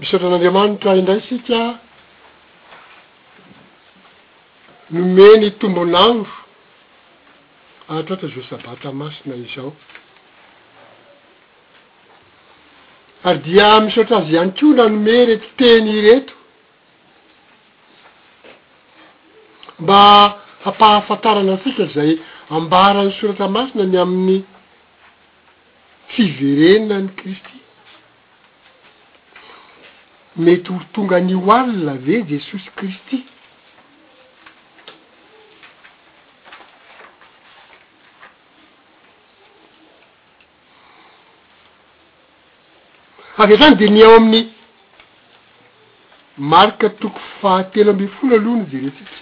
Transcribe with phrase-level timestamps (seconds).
[0.00, 1.62] missohatran'andriamanitra indray sika
[4.96, 6.34] nome ny tombon'andro
[7.88, 9.70] ahtahtra zo sabata masina izao
[13.26, 16.34] ary dia misoatra azy ihany koa na nome reto teny ireto
[19.82, 20.00] mba
[20.64, 22.10] hampahafantarana atsika zay
[22.56, 24.38] ambaran'ny soratra masina ny amin'ny
[26.12, 27.56] fiverena ny kristy
[30.38, 33.18] mety ho tonga nyhoalina ave jesosy kristy
[43.42, 44.46] avy atsany de ny ao amin'ny
[46.52, 49.16] marika toko fahatelo ambi folo alohany jerentsika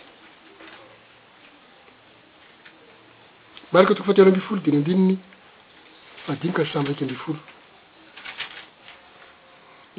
[3.72, 5.14] marika toko fahatelo ambifolo deny andininy
[6.26, 7.40] fadimika ny sambyraiky ambi folo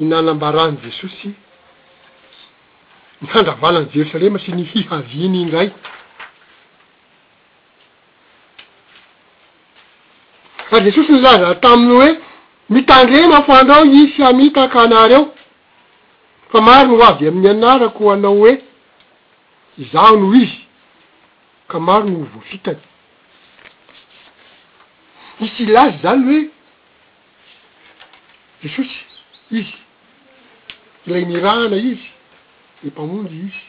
[0.00, 1.30] nynanam-barany jesosy
[3.22, 5.70] mihandravalany jerosalema sy nihihaviny indray
[10.76, 12.10] ary jesosy nyza za taminy hoe
[12.70, 15.34] mitandrema fandrao isy amitak' anary eo
[16.52, 18.54] fa maro no hoavy amin'ny anarako añao hoe
[19.92, 20.58] zao no izy
[21.68, 22.80] ka maro no o voafitany
[25.40, 26.40] nisylasy zany hoe
[28.62, 28.96] jesosy
[29.50, 29.74] izy
[31.08, 31.98] ilay nirahana izy
[32.82, 33.60] ny mpamonjy izy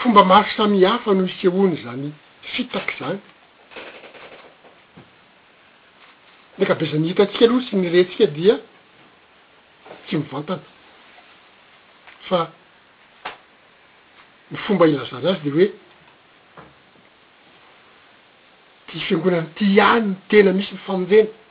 [0.00, 2.08] fomba maro samyhafa no ishoany zany
[2.54, 3.20] fitaky zany
[6.56, 8.54] nreka besa nihitatsika aloha tsy niretsika dia
[10.06, 10.62] tsy mivantana
[12.30, 12.38] fa
[14.50, 15.68] ny fomba ilazana azy de hoe
[18.86, 21.42] ti fiangonany ty iany n tena misy mifamonjena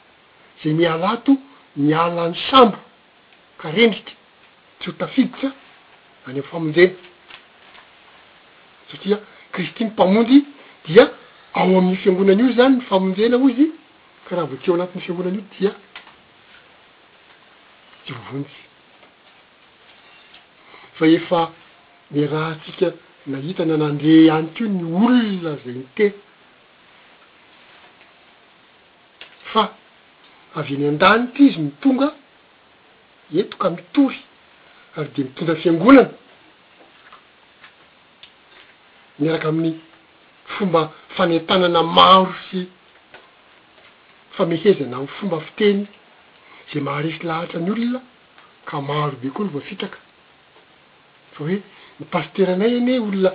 [0.63, 1.35] zey mialaato
[1.75, 2.77] miala n'ny sambo
[3.59, 4.15] ka rendriky
[4.79, 5.47] tsy ho tafiditsa
[6.27, 6.95] any amyfamonjena
[8.89, 9.17] satria
[9.51, 10.37] kristiny mpamonjy
[10.87, 11.03] dia
[11.53, 13.67] ao amin'ny fiangonan' io zany ny famonjena o izy
[14.27, 15.75] ka raha vo te eo anatin'ny fiangonany io dia
[18.05, 18.55] ty ovonjy
[20.97, 21.41] fa efa
[22.11, 22.93] ny raha ntsika
[23.27, 26.13] nahitany anandre any ko ny olona zay ny tena
[29.51, 29.63] fa
[30.57, 32.07] avy any an-danity izy mitonga
[33.41, 34.19] etoka mitory
[34.97, 36.09] ary de mitonga fiangonana
[39.19, 39.73] miaraka amin'ny
[40.53, 40.81] fomba
[41.15, 42.59] fanentanana maro sy
[44.35, 45.81] famehezana ay fomba fiteny
[46.71, 47.99] za maharesy lahatra any olona
[48.67, 49.97] ka maro be koa no voafitaka
[51.33, 51.57] fa hoe
[51.97, 53.31] ny pasteranay eny e olona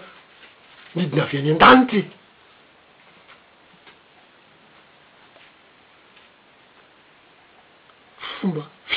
[0.94, 2.00] nidina avy any an-danity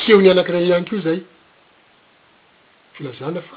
[0.09, 1.19] eo nianakira iany ko zay
[2.94, 3.56] filazana fa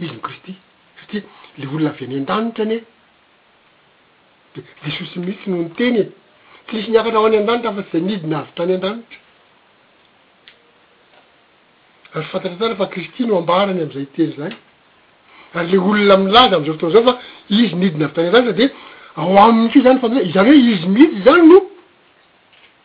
[0.00, 0.52] izy no kristy
[1.00, 1.20] satia
[1.58, 2.78] le olona avy any andanitra n e
[4.54, 6.12] de desosy mitsy no no teny e
[6.66, 9.16] tsy lisy niakatra ao any andanitra afa tsy zay nidina avy tany andanitra
[12.14, 14.52] ary fantatra tara fa cristy no ambarany am'izay teny zay
[15.54, 17.14] ary le olona amiy laza am'zao fotoanzao fa
[17.48, 18.66] izy nidina avy tany andranitra de
[19.20, 21.58] ao aminy ko zany famay zany hoe izy midy zany no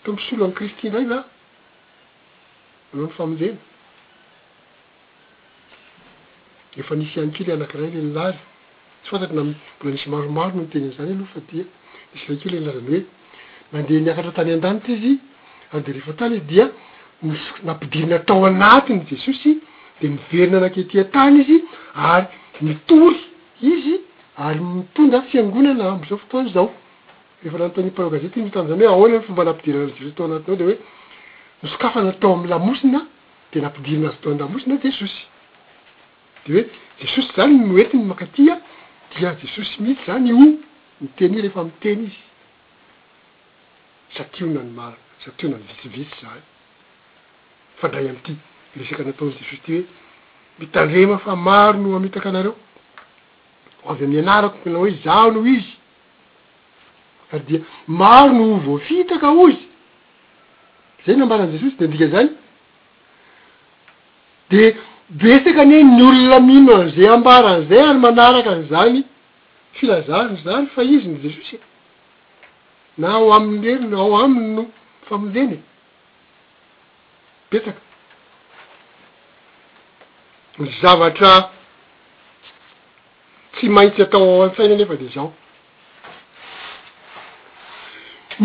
[0.03, 1.19] toampisolo amy cristy ndray va
[2.93, 3.55] anao nyfamojenaefa
[6.97, 8.37] nisy anikele anakirahy lenlaza
[9.03, 9.41] ts ntat na
[9.79, 11.39] bola nisy maromaro nootenzany alohafa
[12.21, 13.01] sy akelenlazanyoe
[13.71, 15.13] mandeha niakatra tany an-danty izy
[15.71, 16.65] ary de rehfa tany izy dia
[17.65, 19.51] nampidirina tao anatiny jesosy
[20.01, 21.57] de miverina naketia tany izy
[22.11, 22.25] ary
[22.61, 23.19] nitory
[23.71, 23.95] izy
[24.37, 26.67] ary mitonda fiangonana ambizao fotoany zao
[27.41, 30.75] rehefa nanotnpetamzany oe ahoananfombanampidirinto anatnyaode
[31.63, 33.07] nosokafanatao amy lamosina
[33.53, 35.19] de nampidirinazy ataoay lamosina jesosy
[36.45, 36.65] de hoe
[36.99, 38.57] jesosy zany noetiny makatia
[39.15, 40.43] dia jesosy mihitsy zany o
[41.01, 42.19] miteny i rehefa mteny izy
[44.17, 46.41] satyo na ny maro satyo nany vitsivisy zany
[47.79, 48.33] fandray amity
[48.77, 49.85] resaka nataon' jesosy ty hoe
[50.59, 52.55] mitandrema fa maro no amitaka anareo
[53.89, 55.73] avy am'ny anarako minao izy zanyho izy
[57.31, 59.70] ary dia maro noh voafitaka oizy
[61.05, 62.29] zay no ambarany jesosy de andika zany
[64.51, 64.61] de
[65.21, 68.99] besaka ane ny olona mino anizay ambaranizay ary manaraka any zany
[69.77, 71.55] filazarany zany fa izy ny jesosy
[73.01, 74.63] na ao aminyrenyn ao aminy no
[75.07, 75.55] famondeny
[77.49, 77.81] betsaka
[80.59, 81.31] ny zavatra
[83.53, 85.29] tsy maitsy atao amnfaina ny efa de zao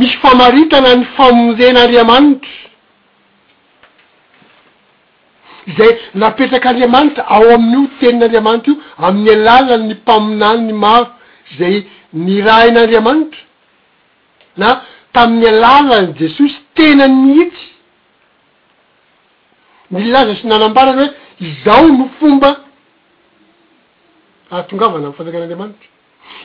[0.00, 2.48] misy famaritana ny famonjen'andriamanitra
[5.76, 5.90] zay
[6.22, 8.74] napetrak'andriamanitra ao amin'io tenin'andriamanitra io
[9.06, 11.06] amin'ny alàla ny mpaminany maro
[11.58, 11.76] zay
[12.26, 13.40] ny rain'andriamanitra
[14.60, 14.68] na
[15.16, 17.64] tamin'ny alàlany jesosy tena nyhitsy
[19.94, 21.08] nylaza sy nanambarany hoe
[21.48, 22.50] izao no fomba
[24.52, 25.86] ahatongavana mnfanjakan'andriamanitra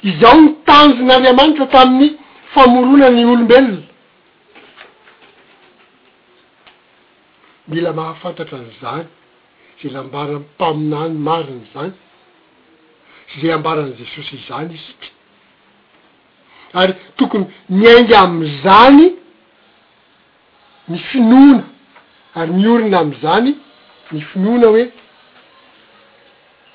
[0.09, 2.09] izaho no tanjon'andriamanitra tamin'ny
[2.53, 3.79] famoronany olombelona
[7.67, 9.05] mila mahafantatra an zany
[9.83, 11.91] za lambaran mpaminany mariny zany
[13.41, 15.07] zey ambaran' jesosy zany isika
[16.79, 17.45] ary tokony
[17.79, 19.05] miainga am'izany
[20.91, 21.63] ny finona
[22.39, 23.49] ary miorina am'izany
[24.13, 24.83] ny finoana hoe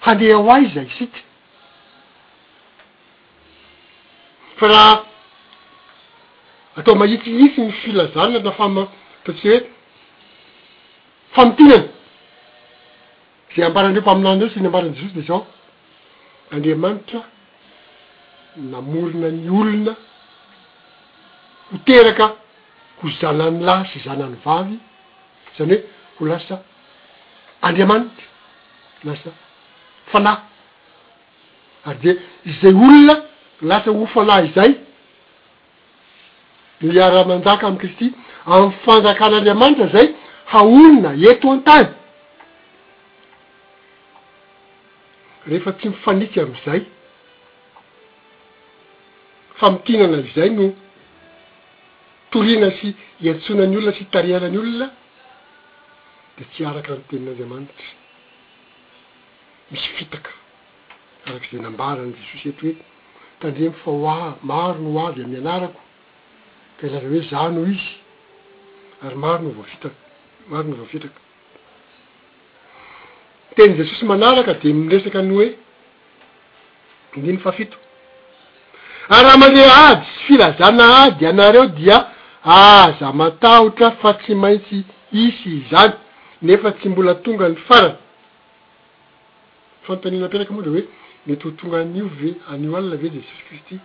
[0.05, 1.20] handeha hoaiza isika
[4.58, 5.06] fa raha
[6.76, 9.58] atao mahitsihitsy ny filazana ta famataotre hoe
[11.34, 11.88] famitignany
[13.56, 15.46] zay ambanandreo mpaminany reo sy ny ambarany jesosy de zao
[16.52, 17.23] andriamanitra
[18.61, 19.94] namorona ny olona
[21.73, 22.26] hoteraka
[23.02, 24.76] ho zanan'ny lahy sy zanan'ny vavy
[25.58, 25.76] zany
[26.17, 26.56] hoe ho lasa
[27.62, 28.26] andriamanitra
[29.05, 29.31] lasa
[30.12, 30.38] falay
[31.88, 32.12] ary de
[32.61, 33.17] zay olona
[33.62, 34.76] lasahofalay izay
[36.82, 38.06] no iara-manjaka am'y kristy
[38.46, 40.08] am'y fanjakan'andriamanitra zay
[40.52, 41.88] haonina eto an-tany
[45.49, 46.81] rehefa tsy mifaniky am'izay
[49.61, 50.64] famitinana izay no
[52.32, 52.87] torina sy
[53.25, 54.87] ientsonany olona sy tarianany olona
[56.38, 57.87] de tsy araka notenin'andriamanitra
[59.70, 60.31] misy fitaka
[61.26, 62.75] arak' izay nambarany jesosy eto hoe
[63.40, 64.19] tandremy fa oa
[64.50, 65.81] maro no oavy amy anarako
[66.81, 67.90] kalava hoe zanoo izy
[69.05, 69.94] ary maro no vovitaka
[70.50, 71.20] maro no voavitraka
[73.56, 75.49] teny jesosy manaraka de miresaka ny hoe
[77.17, 77.76] ndino fa fito
[79.14, 81.96] ary raha mandre ady sy filazana ady anareo dia
[82.44, 84.78] aza ah, matahotra fa tsy maintsy
[85.23, 85.93] isy zany
[86.46, 87.96] nefa tsy mbola tonga ny farany
[89.87, 90.84] fantanina ampetraka moa de hoe
[91.26, 93.76] mety ho tonga n'io ve anio alina ve jesosy kristy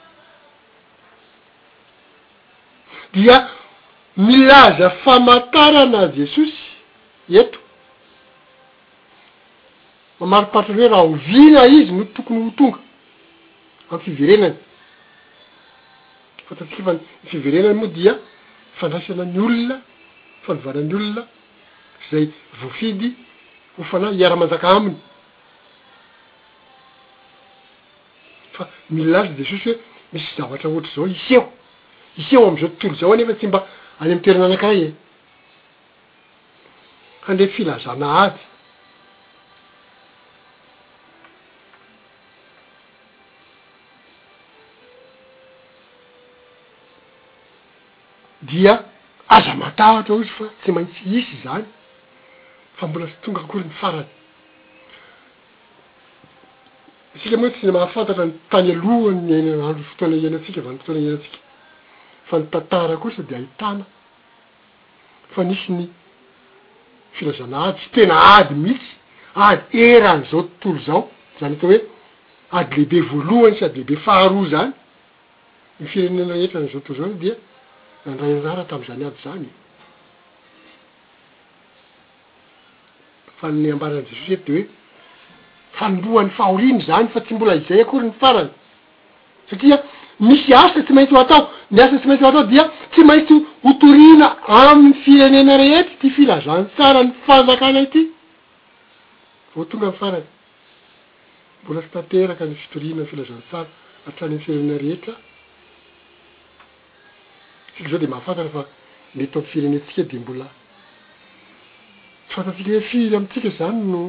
[3.13, 3.47] dia
[4.17, 6.55] milaza famatarana jesosy
[7.29, 7.59] eto
[10.19, 12.79] mamaro partane raha ho vina izy no tokony ho tonga
[13.91, 14.55] ami'ny fiverenany
[16.47, 18.13] fatatsika fa ny fiverenany moa dia
[18.79, 19.77] fandraisana ny olona
[20.43, 21.23] fanovanany olona
[22.11, 22.25] zay
[22.59, 23.09] vofidy
[23.77, 24.99] hofana iara-manjaka aminy
[28.53, 29.75] fa milaza jesosy hoe
[30.13, 31.45] misy zavatra ohatry zao iseho
[32.17, 33.59] iseeo am'izao tontolo zao anefa tsy mba
[34.01, 34.93] any amtoerana anakiray e
[37.25, 38.41] handeh filazana ady
[48.49, 48.73] dia
[49.35, 51.65] aza matahatra o izy fa tsy maintsy isy zany
[52.77, 54.09] fa mbola tsy tonga akory ny farany
[57.15, 61.37] atsika amoahoe tsyn mahafantatra ny tany alohannyen andro fotoana anatsika va ny fotoana enatsika
[62.31, 63.85] fa ny tantara ko sa de ahitana
[65.35, 65.87] fa nisy ny
[67.17, 68.95] filazana ady tsy tena ady mihitsy
[69.47, 71.01] ady eran' zao tontolo zao
[71.39, 71.79] zany ato hoe
[72.57, 74.71] ady lehibe voalohany sy ady lehibe faharoa zany
[75.79, 77.35] ny firenena etrany zao totolo zao dea
[78.11, 79.49] andrayraraha tam'zany ady zany
[83.39, 84.67] fa ny ambaran' jesosy ety de hoe
[85.77, 88.49] fanombohan'ny fahoriany zany fa tsy mbola izay akory ny farany
[89.49, 89.77] satria
[90.27, 91.41] misy asa tsy maintsy ho atao
[91.75, 93.35] miasta tsy maintsy ho atao dia tsy maintsy
[93.65, 94.27] hotorina
[94.59, 98.01] amin'ny firenena rehetra ty filazantsara ny fanjakana ity
[99.55, 100.27] vao tonga nifaraky
[101.63, 103.69] mbola fytateraka nystorinanfilazan tsara
[104.09, 105.13] atranyn fireena rehetra
[107.73, 108.61] tsika zao de mahafantatra fa
[109.17, 110.47] metoam firenetsika de mbola
[112.29, 114.01] tfantatsika hoe firy amintsika zany no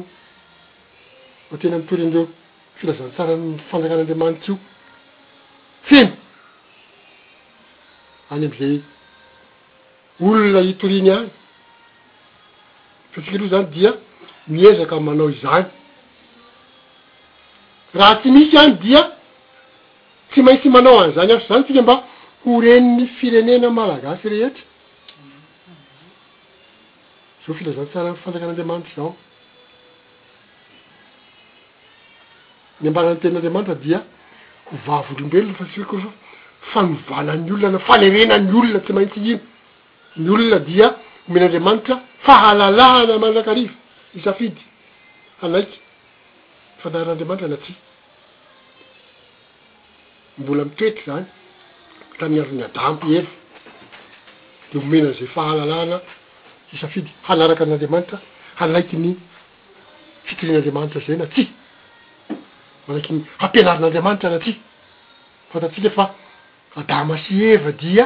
[1.53, 4.57] atena mtorinaeofilazantsara nfanjakan'anriamanity io
[5.87, 6.13] timy
[8.31, 8.75] any am'izay
[10.27, 11.29] olona hitoriny any
[13.13, 13.91] faantsika loa zany dia
[14.55, 15.65] miezaka manao izany
[17.97, 19.01] raha tsy misy any dia
[20.29, 21.95] tsy maintsy manao any zany aso zany atsika mba
[22.41, 24.63] ho reniny firenena malagasy rehetra
[27.43, 29.09] zao filazan tsara nfanjakan'anreamanitra zao
[32.81, 33.99] ny ambaran'ny ten'andriamanitra dia
[34.73, 36.09] ovavolombelony fa sio ko fa
[36.73, 39.39] fanovanany olona na falerenany olona tsy maintsy ino
[40.23, 40.87] ny olona dia
[41.27, 43.71] homenaandriamanitra fahalalana manrak'ariva
[44.19, 44.61] isafidy
[45.45, 45.79] alaiky
[46.81, 47.71] fandaran'andriamanitra na ty
[50.39, 51.25] mbola mitoety zany
[52.19, 53.27] tamin'ny aron'ny adampy evo
[54.71, 55.97] de homenan'zay fahalalana
[56.75, 58.17] isafidy hanaraka an'andriamanitra
[58.59, 59.09] halaiky ny
[60.27, 61.43] fitirin'andriamanitra zay na ty
[62.89, 64.51] araiky ny hampianarin'andriamanitra naty
[65.51, 66.05] fantatsika fa
[66.75, 68.05] ada masi eva dia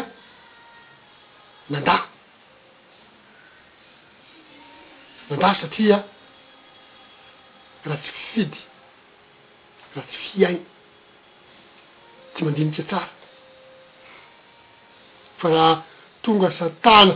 [1.72, 2.01] nandah
[5.29, 5.98] nandaha satria
[7.86, 8.60] raha tsy fifidy
[9.96, 10.55] raha tsy fiay
[12.34, 13.10] tsy mandinitka tsara
[15.39, 15.74] fa raha
[16.22, 17.15] tonga satana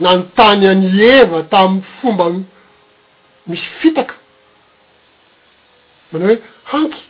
[0.00, 2.26] na notany anyeva tamin'y fomba
[3.46, 4.14] misy fitaka
[6.12, 6.38] manao hoe
[6.72, 7.02] hanky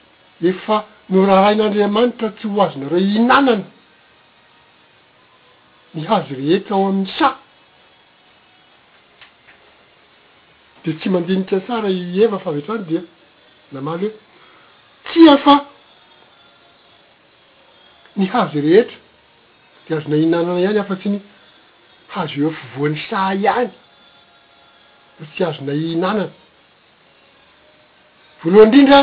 [0.49, 0.77] efa
[1.11, 3.65] no raha rain'andriamanitra tsy ho azonareo inanana
[5.95, 7.29] nyhazo rehetra ao amin'ny sa
[10.85, 13.03] de tsy mandinika sara ieva fa avy atrany dia
[13.73, 14.17] lamaly hoe
[15.11, 15.55] tsya fa
[18.17, 18.97] ny hazo rehetra
[19.89, 21.21] de azona iinanana ihany afa tsyny
[22.15, 23.71] hazo e fovoan'ny sa ihany
[25.19, 26.27] fa tsy azona iinanana
[28.41, 29.01] voaloha indrindra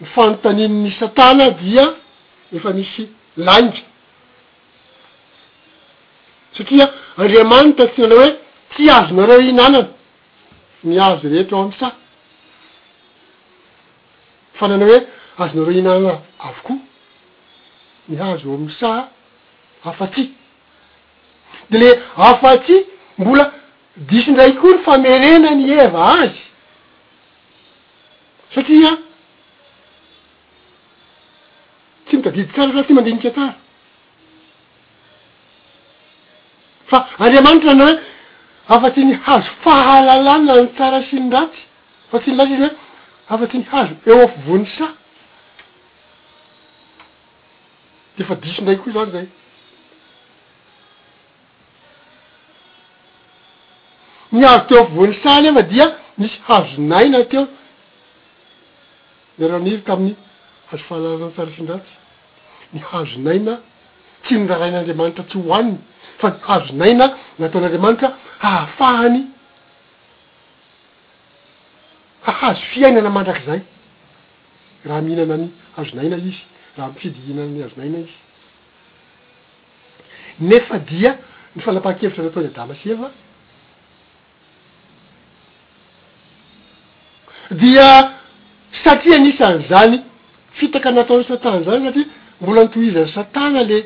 [0.00, 1.84] myfanontanin'ny satana dia
[2.56, 3.02] efa misy
[3.46, 3.80] lainga
[6.56, 6.86] satria
[7.22, 8.30] andriamanita tsy nanao hoe
[8.74, 9.80] ty azonareo iinanana
[10.88, 11.88] ny azo rehetra ao ami'y sa
[14.56, 15.00] fa nanao hoe
[15.42, 16.14] azonareo iinanana
[16.48, 16.78] avokoa
[18.08, 18.88] ny hazo eo amin'ny sa
[19.90, 20.24] afa tsy
[21.74, 22.76] le afa tsy
[23.18, 23.44] mbola
[23.96, 26.38] diso ndray koa ny famerena ny eva azy
[28.54, 28.92] satria
[32.06, 33.54] tsy mitadidy tsara sa ty mande nikentara
[36.90, 37.98] fa andriamanitra nao hoe
[38.78, 41.62] afa tsy ny hazo fahalalana ny tsara sy ny raty
[42.10, 42.76] fa tsy ny laty iny hoe
[43.36, 44.92] afa tsy ny hazo eo a'fi voni sa
[48.18, 49.28] de fa diso ndray koa zany zay
[54.52, 55.86] ateo voan'ny sany efa dia
[56.20, 57.42] misy hazonaina ateo
[59.38, 60.14] meraniry tamin'ny
[60.68, 61.92] hazo fahalazana tsara sindratsy
[62.74, 63.54] ny hazonaina
[64.24, 65.78] tsy nirahain'andriamanitra tsy hoaniny
[66.20, 67.06] fa hazonaina
[67.42, 68.08] nataon'andriamanitra
[68.42, 69.20] hahafahany
[72.26, 73.60] hahazo fiainana mandrak'zay
[74.88, 75.46] raha mihinana ny
[75.78, 76.36] hazonaina izy
[76.76, 78.16] raha mifidyhinaany hazonaina izy
[80.50, 81.10] nefa dia
[81.54, 83.08] ny falapaha-kevitra nataony adamaseva
[87.56, 88.10] dia
[88.84, 89.98] satria nisany zany
[90.58, 92.06] fitaka nataon'ny satana zany satria
[92.40, 93.78] mbola nitoizany satana le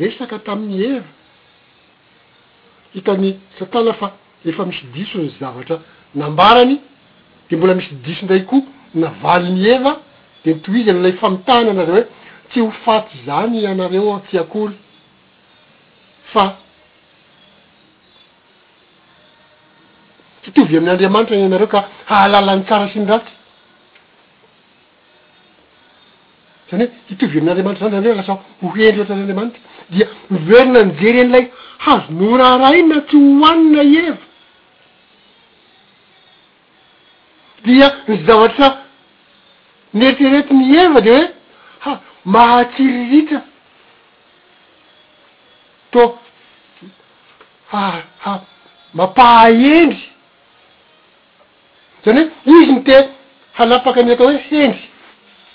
[0.00, 1.04] resaka tamin'ny eva
[2.94, 4.08] hitany satana fa
[4.50, 5.76] efa misy disony zavatra
[6.22, 6.76] nambarany
[7.50, 8.62] de mbola misy diso indray koa
[9.02, 9.92] navaly 'ny eva
[10.44, 12.06] de nitoizany lay famitana anareo hoe
[12.50, 14.76] tsy ho faty zany anareo ao tyakory
[16.32, 16.44] fa
[20.46, 21.80] hitovy amin'nyandriamanitra y anareo ka
[22.12, 23.32] ahalalan'ny tsara sy ny raty
[26.70, 29.62] zany hoe hitovy amin'n'andiantra zany zany reoe lasa ho hendry ohatra nyandriamanitra
[29.94, 31.44] dia miverina any jery en'ilay
[31.84, 34.16] hazono rah raha iny na tsy hoanina eva
[37.66, 38.66] dia ny zavatra
[39.98, 41.26] neriteretiny eva de hoe
[41.98, 42.00] ha
[42.36, 43.38] mahatsiririta
[45.92, 46.02] to
[47.80, 48.34] aha
[48.94, 50.00] mapahaendry
[52.04, 52.96] zany hoe izy ny te
[53.58, 54.84] hanapaka any atao hoe hendry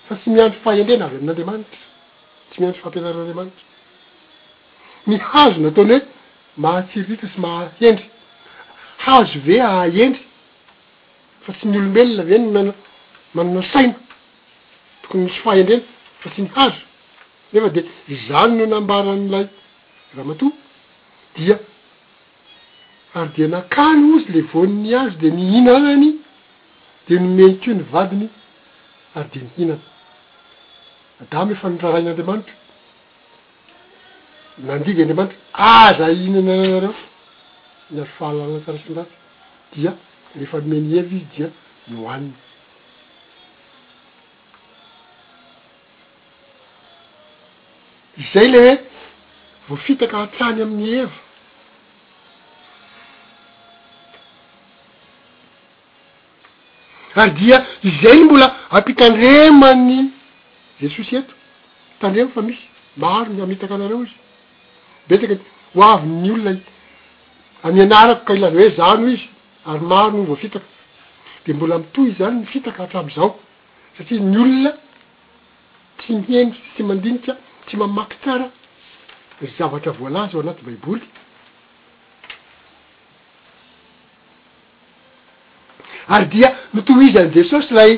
[0.08, 1.80] fa tsy miandro fahaendrena avy amin'anriamanitra
[2.50, 3.64] tsy miandro fampianaran'andeamanitra
[5.08, 6.02] ny hazo nataony hoe
[6.64, 8.06] mahatsirrita sy mahahendry
[9.06, 10.26] hazo ve aendry
[11.46, 12.74] fa tsy ny olombelona ave ny mna
[13.34, 13.96] manana saina
[15.02, 15.84] tokony misy fahendrena
[16.22, 16.82] fa tsy ny hazo
[17.54, 17.82] nefa de
[18.28, 19.48] zany no nambaran'lay
[20.16, 20.48] raha mato
[21.36, 21.58] dia
[23.16, 26.14] ary dia nakany izy le voni'nyazo de nihina anany
[27.08, 28.28] de nomeny keo ny vadiny
[29.16, 29.86] ary de nihinana
[31.22, 32.54] ada myefa norarain'andriamanitra
[34.70, 35.40] nandigy andriamanitra
[35.82, 36.92] aza inana nareo
[37.94, 39.14] nyaro fahalanaksarasindrata
[39.76, 39.92] dia
[40.42, 41.48] refa nome ny heva izy dia
[41.94, 42.40] ioaniny
[48.34, 48.74] zay ley hoe
[49.68, 51.18] vo fitaka antrany amin'ny heva
[57.16, 60.00] ary dia izay ny mbola ampitandremany
[60.82, 61.34] jesosy eto
[61.98, 62.60] itandrema fa misy
[63.04, 64.16] maro ny amitaka anareo izy
[65.08, 65.38] betakyny
[65.76, 66.62] hoaviny ny olona i
[67.68, 69.28] amianarako ka ilare hoe zanyo izy
[69.70, 70.66] ary maro no vo fitaka
[71.46, 73.40] de mbola mitoy i zany mifitaka atramyzao
[73.98, 74.72] satria ny olona
[75.98, 77.34] tsy mihenity tsy mandinitra
[77.68, 78.50] tsy mamakitara
[79.58, 81.02] zavatra voalaza ao anaty baiboly
[86.08, 87.92] ary dia mito iza any jesosy lay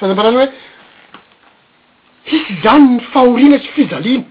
[0.00, 0.50] fanzambarany hoe
[2.28, 4.24] hisy zany ny fahorina tsy fizaliana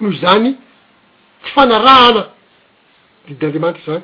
[0.00, 0.50] noho zany
[1.42, 2.22] tsy fanarahana
[3.28, 4.02] dide andiamanitry zany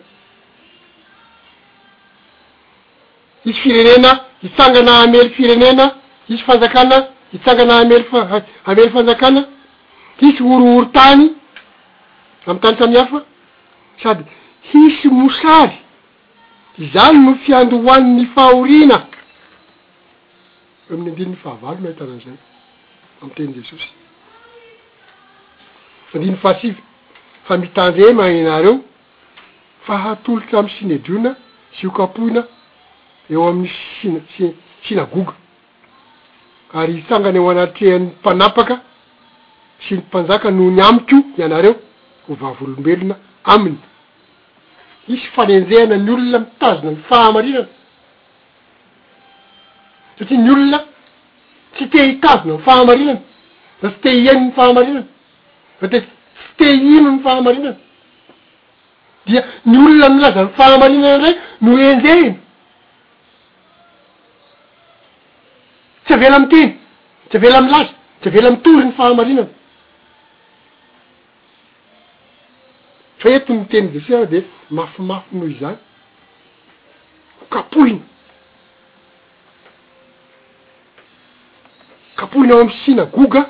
[3.44, 5.86] isy firenena hitsangana amely firenena
[6.28, 6.98] isy fanjakana
[7.32, 8.20] hitsangana amely fa
[8.66, 9.42] amely fanjakana
[10.26, 11.24] isy orooro tany
[12.46, 13.24] amy tany samiy hafa
[14.02, 14.24] sady
[14.72, 15.81] hisy mosaly
[16.78, 19.06] zany no fiandohoany ny faorina
[20.90, 22.38] eo ami'ny andinyny fahavaly mahitanay zany
[23.22, 23.88] am'y teny jesosy
[26.14, 26.76] andiny fahasivy
[27.44, 28.80] fa mitandrema ianareo
[29.86, 31.36] fahatolotramy sinedriona
[31.76, 32.42] siokapohina
[33.30, 35.32] eo amin'n'sy sin- si- sinagoga
[36.74, 38.80] ary itsangany eo anatrean'ny mpanapaka
[39.84, 41.74] sy ny mpanjaka noho ny amiko ianareo
[42.28, 43.91] hovavolombelona aminy
[45.08, 47.68] isy falenjehna ny olona mitazona ny fahamarinana
[50.18, 50.78] satria ny olona
[51.74, 53.20] tsy tehitazona ny fahamarinana
[53.82, 55.04] da tsy tehiano ny fahamarinana
[55.80, 56.10] fa te tsy
[56.56, 57.76] te ino ny fahamarinana
[59.26, 62.30] dia ny olona milaza n'ny fahamarinana ray no enjeiny
[66.04, 66.70] tsy avela am teny
[67.28, 69.46] tsy avela amy laza tsy avela amtoly ny fahamarinana
[73.22, 74.38] fa i tony iteny jesisy aha de
[74.76, 75.76] mafimafonoho izany
[77.38, 78.00] ho kapoina
[82.16, 83.40] kapohina ao amy sinagoga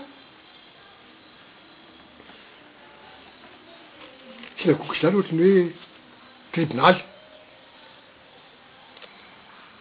[4.59, 5.65] sinagogasy zany ohatrany hoe
[6.53, 7.01] tribinaly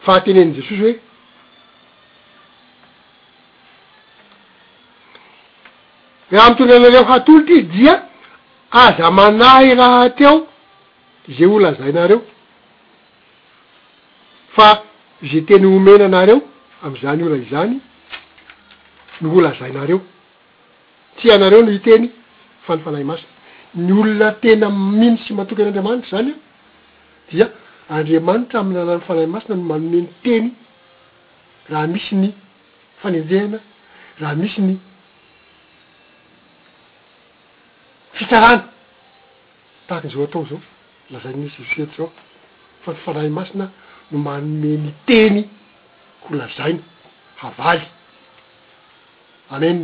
[0.05, 0.93] fahatenen'i jesosy hoe
[6.31, 8.10] raha mitondra nareo hatolo ty dia
[8.71, 10.47] aza manahy raha teo
[11.29, 12.21] ze olazainareo
[14.55, 14.83] fa
[15.31, 16.41] ze teny omena anareo
[16.83, 17.77] am'izany ona izany
[19.21, 20.01] no ola zainareo
[21.17, 22.05] tsy anareo no iteny
[22.65, 23.31] fa ny fanahy masina
[23.75, 26.31] ny olona tena mino tsy matoky an'andriamanitra zany
[27.29, 27.45] a dia
[27.89, 30.47] andriamanitra ami'ny anano fanay masina no manomeny teny
[31.71, 32.29] raha misy ny
[33.01, 33.59] fanenjehana
[34.21, 34.75] raha misi ny
[38.23, 38.63] isarana
[39.87, 40.59] taakynzao atao zao
[41.13, 42.09] lazainisyfety zao
[42.85, 43.69] fa tyfanahy masina
[44.11, 45.41] no manomeny teny
[46.21, 46.83] ko lazaina
[47.41, 47.85] havaly
[49.55, 49.79] amen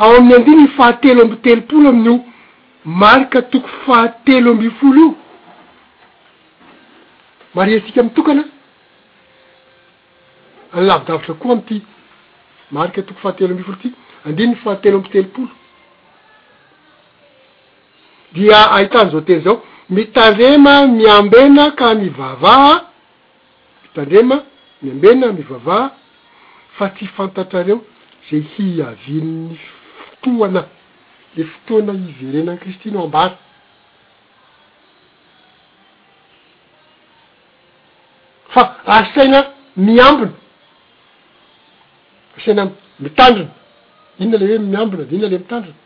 [0.00, 2.16] ao amin'ny andiny ny fahatelo ambi telopolo amin'io
[3.02, 5.10] marika toko fahatelo amby folo io
[7.54, 8.44] maria ntsika am tokana
[10.74, 11.80] any lavidavitra koa amty
[12.72, 13.90] marika toko fahateo amb folo ty
[14.28, 15.48] andrininy fahatelo am' telopolo
[18.32, 22.74] dia ahitany zao teny zao mitandrema miambena ka mivavaha
[23.82, 24.42] mitandrema
[24.82, 25.90] miambena mivavaha
[26.78, 27.80] fa ty fantatrareo
[28.30, 29.56] zay hiavin'ny
[30.04, 30.62] fotoana
[31.36, 33.34] le fotoana hiverenan' kristinao ambary
[38.54, 39.40] fa asaina
[39.76, 40.41] miambina
[42.38, 42.68] asaina
[43.00, 43.50] mitandrina
[44.20, 45.76] inona ley hoe miambina de inona la mitandrina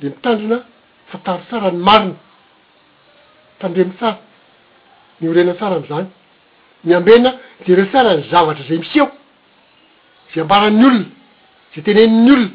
[0.00, 0.58] le mitandrina
[1.10, 2.14] fataro tsara ny marina
[3.58, 4.18] tandemi tsara
[5.20, 6.06] ny orena tsara am'izany
[6.84, 7.30] miambena
[7.66, 9.06] dereo tsara ny zavatra zay miseo
[10.32, 11.06] zay ambaran'ny olona
[11.74, 12.48] za teneni'ny olona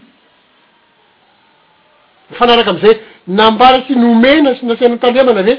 [2.30, 2.96] nyfanaraka am'izay
[3.28, 5.54] nambara sy nyomena sy nasinan tandrimana ve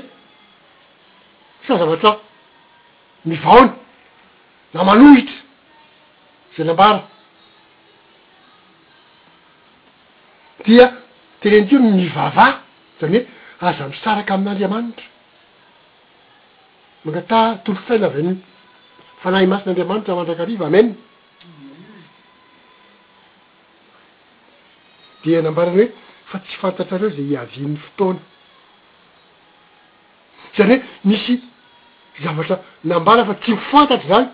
[1.67, 2.21] sa zavatra ho
[3.27, 3.73] mivaona
[4.75, 5.44] na manohitra
[6.57, 7.03] zay nambara
[10.67, 10.87] dia
[11.41, 12.53] tenenteo mivavah
[13.01, 13.19] zany
[13.61, 15.07] hoe aza misaraka amin'n'andriamanitra
[17.05, 18.37] mangata tolotsaina avy aniny
[19.23, 20.93] fanahay masin'andriamanitra mandrak'ariva amena
[25.23, 25.87] di nambarany hoe
[26.31, 28.21] fa tsy fantatra reo zay iavin'ny fotoana
[30.57, 31.35] zany hoe misy
[32.25, 32.57] zavatra
[32.91, 34.27] nambara fa tsy mifantatra zany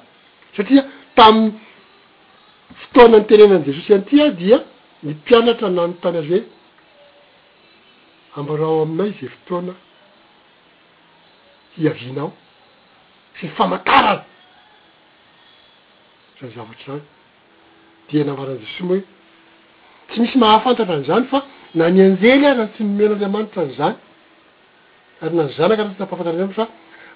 [0.56, 0.82] satria
[1.16, 1.68] taminy
[2.78, 4.58] fotoana nytenenan' jesos sy antya dia
[5.02, 6.44] nimpianatra na no tany azy hoe
[8.38, 9.72] ambarao aminay zay fotoana
[11.76, 12.28] hiavianao
[13.38, 14.14] sy ny famantarana
[16.38, 17.02] zany zavatrany
[18.08, 19.06] dia nambaran' jesos moa hoe
[20.10, 21.38] tsy misy mahafantatra any zany fa
[21.74, 23.96] na ny anjely ah rah tsy nomena andriamanitra any zany
[25.22, 26.64] ary na ny zanaka ra t ampahafantarany fa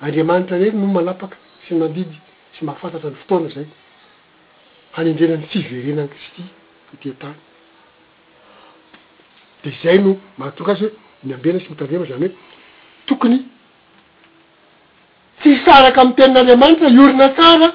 [0.04, 1.36] andriamanitra reny no malapaka
[1.66, 2.16] sy mandidy
[2.56, 3.66] sy mahafantatra ny fotoana zay
[5.00, 6.42] any andrenany fiverenany kristi
[6.90, 7.34] fatiantany
[9.64, 10.92] de zay no mahatonga azy hoe
[11.26, 12.34] ny ambena sy mitandrima zany hoe
[13.08, 13.38] tokony
[15.40, 17.68] tsi saraka amn'ny tenin'andriamanitra iorina tsara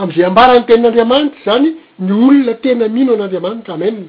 [0.00, 1.68] ami'izay ambarany tenin'andriamanitra zany
[2.06, 4.08] ny olona tena mino an'andriamanitra amenna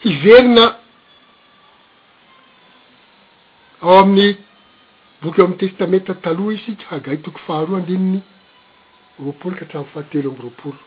[0.00, 0.83] fiverina
[3.84, 4.36] ao amin'ny
[5.22, 8.20] boky amnny testamentra taloha iy sika agai toko faharoa andininy
[9.24, 10.80] roapolo ka hatramo fahatelo am'y roapolo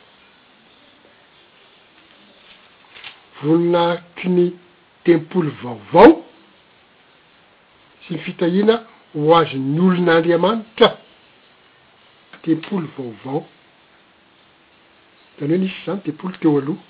[3.42, 4.46] voninahakiny
[5.06, 6.08] tempolo vaovao
[8.04, 8.76] sy mifitahina
[9.14, 10.90] hoazon'ny olonaandriamanitra
[12.46, 13.40] tempolo vaovao
[15.38, 16.84] zany hoe nisy zany tempolo teo aloha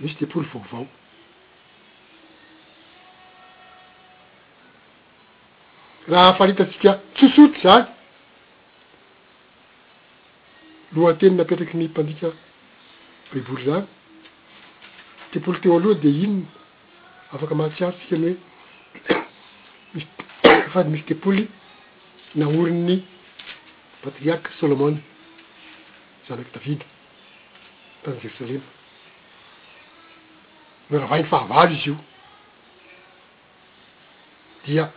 [0.00, 0.86] misy tempolo vaovao
[6.08, 7.84] raha afaharitatsika tsosoty zany
[10.94, 12.32] loateny napetraky ny mpandika
[13.32, 13.84] bibory zany
[15.32, 16.46] tepoly teo aloha de inona
[17.32, 18.32] afaka mahatsiaro ntsika ny
[19.12, 19.20] hoe
[19.94, 20.06] mis
[20.72, 21.44] fady misy tepoly
[22.34, 23.04] naoriny
[24.02, 25.00] patriarka solomony
[26.28, 26.86] zanaky davidy
[28.02, 28.64] tany jerosalema
[30.90, 31.96] nrahavahiny fahavaly izy io
[34.64, 34.92] dia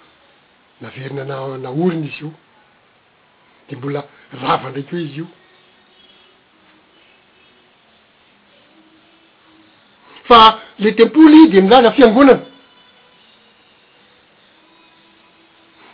[0.82, 2.32] naverina na na oriny izy io
[3.70, 4.04] de mbola
[4.41, 5.28] rava ndraiky hoe izy io
[10.28, 12.41] fa le tempoly de milaza fiangonana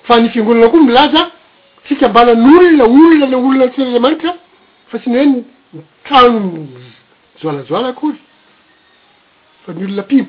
[0.04, 1.32] fa ny fiangonana koa milaza
[1.84, 4.34] tfikambalan'olona olona na olona fi ndramanitkra
[4.89, 6.67] fa tsy nyhoeny mtanon
[7.41, 8.17] joalajoala kory
[9.65, 10.28] fa ny olona mpimo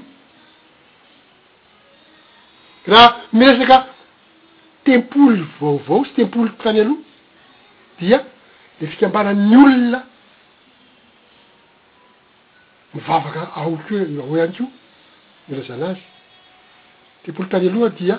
[2.86, 3.97] raha miresaka
[4.88, 7.02] tempoly vaovao tsy tempoly tany aloha
[8.00, 8.18] dia
[8.80, 10.00] de fikambana'ny olona
[12.94, 14.68] mivavaka ao keo aho any keo
[15.50, 16.04] ilazanaazy
[17.24, 18.16] tempoly tany aloha dia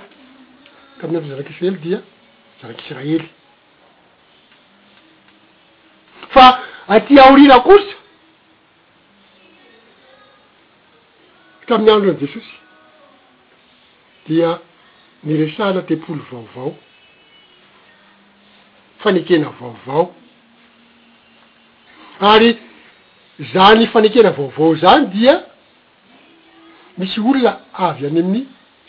[0.99, 1.99] ta minyandry zanak' israely dia
[2.61, 3.27] zanak' israely
[6.33, 6.45] fa
[6.87, 7.95] atya aorina kosa
[11.67, 12.51] taminy any lohany jesosy
[14.27, 14.49] dia
[15.23, 16.75] nyresana tepolo vaovao
[18.99, 20.13] fanekena vaovao
[22.19, 22.49] ary
[23.53, 25.35] zany fanekena vaovao zany dia
[26.97, 27.51] misy olona
[27.85, 28.41] avy any amin'ny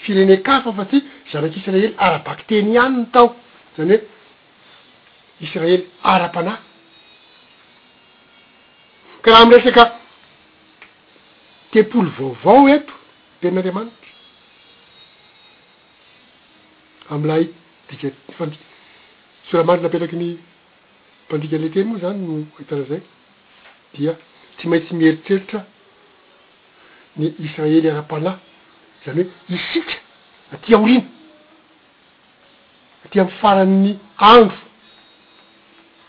[0.02, 0.96] firene kafa fa ty
[1.32, 3.28] zanak' israely arabakyteny iany ny tao
[3.76, 4.00] zany hoe
[5.44, 6.58] israely ara-panay
[9.22, 9.84] karaha am resaka
[11.72, 12.92] tepoly vaovao eto
[13.40, 13.99] ten'andeamaniky
[17.10, 17.50] amylahy
[17.90, 18.50] dika fai
[19.50, 20.28] soramandry napetraky ny
[21.26, 23.00] mpandika lay teny moa zany no hitana zay
[23.94, 24.12] dia
[24.58, 25.60] tsy maintsy mieritseritra
[27.16, 28.32] ny israely ara-pana
[29.04, 29.96] zany hoe isika
[30.54, 31.00] aty aoriny
[33.04, 33.92] aty amy faran'ny
[34.30, 34.56] andro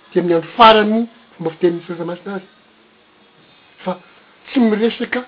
[0.05, 0.99] aty amin'ny andro farany
[1.33, 2.49] fomba fitenin'ny sasamasina azy
[3.83, 3.91] fa
[4.47, 5.19] tsy miresaka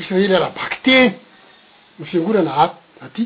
[0.00, 1.10] israely arabaky teny
[1.98, 3.24] ny fiangonana aty aty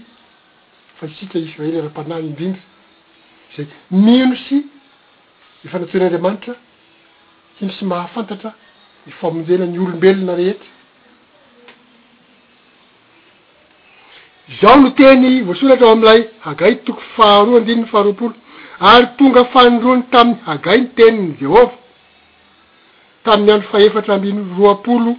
[1.00, 2.64] fa isika israely ara-panary indrindra
[3.54, 3.64] zay
[4.06, 4.56] mino sy
[5.66, 6.54] efanatoen'andriamanitra
[7.60, 8.50] inosy mahafantatra
[9.06, 10.70] ny famonjena ny olombelona rehetra
[14.60, 18.34] zaho no teny voasoratra ao am'lay agay toko faharoa indindriny faharoapolo
[18.92, 21.72] ary tonga fanoroany tamin'y hagay no teniny jehova
[23.24, 25.12] tamin'ny andro fahefatra ambiny roapolo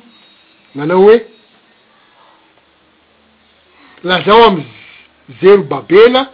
[0.75, 1.17] nalao hoe
[4.07, 4.65] laa zao amy
[5.41, 6.31] zerobabela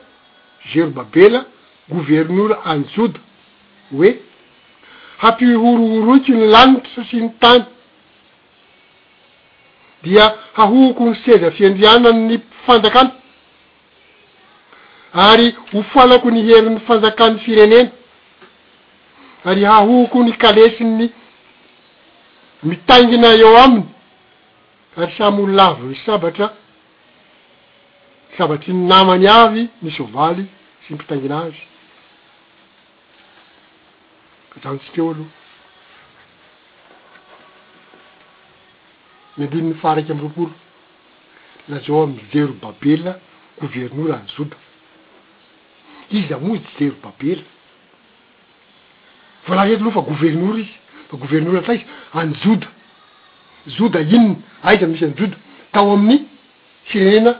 [0.73, 1.45] zerobabela
[1.89, 3.19] gouvernora anjoda
[3.91, 4.19] hoe
[5.21, 7.63] hampihorohoroiky ny lanitra sy ny tany
[10.03, 13.11] dia hahooko ny seza fiandriananny fanjakana
[15.13, 17.91] ary hofalako ny herin'ny fanjakany firenena
[19.45, 21.11] ary hahooko ny kalesiny
[22.63, 23.85] mitaingina eo aminy
[24.97, 26.53] ary samyo lavo y sabatra
[28.37, 30.43] saba ty ny namany avy nysoavaly
[30.85, 31.63] sy mimpitaingina zy
[34.63, 35.29] zano tsiteeo aloha
[39.37, 40.51] miandinyny faraiky amy ropoolo
[41.69, 43.13] lazao amy zero babela
[43.61, 44.57] gouvernora anjoda
[46.17, 47.43] izy amoajy zero babela
[49.47, 50.75] vola y eto aloha fa gouvernoura izy
[51.09, 51.85] fa gouvernoura tra izy
[52.21, 52.67] anjoda
[53.77, 55.37] joda inony aiza misy anjoda
[55.71, 56.21] tao amin'ny
[56.91, 57.33] sirenena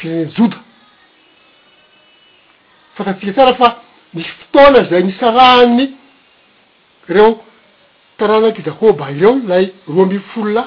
[0.00, 0.58] fireneny joda
[2.96, 3.68] fatatsika tsara fa
[4.14, 5.86] misy fotoana zay nysaraany
[7.14, 7.30] reo
[8.18, 10.62] tarana ty dakoba ireo lay roa ambi folola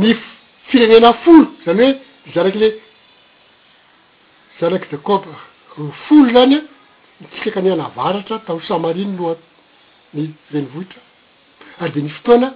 [0.00, 0.08] ny
[0.68, 1.86] firenena folo zany
[2.22, 2.68] hoe nzanak' le
[4.60, 5.34] zanaky dakoba
[5.74, 6.60] r folo zany a
[7.20, 9.34] mitisaka any anavaratra tao samariny loha
[10.14, 11.00] ny renivohitra
[11.80, 12.48] ary de niy fotoana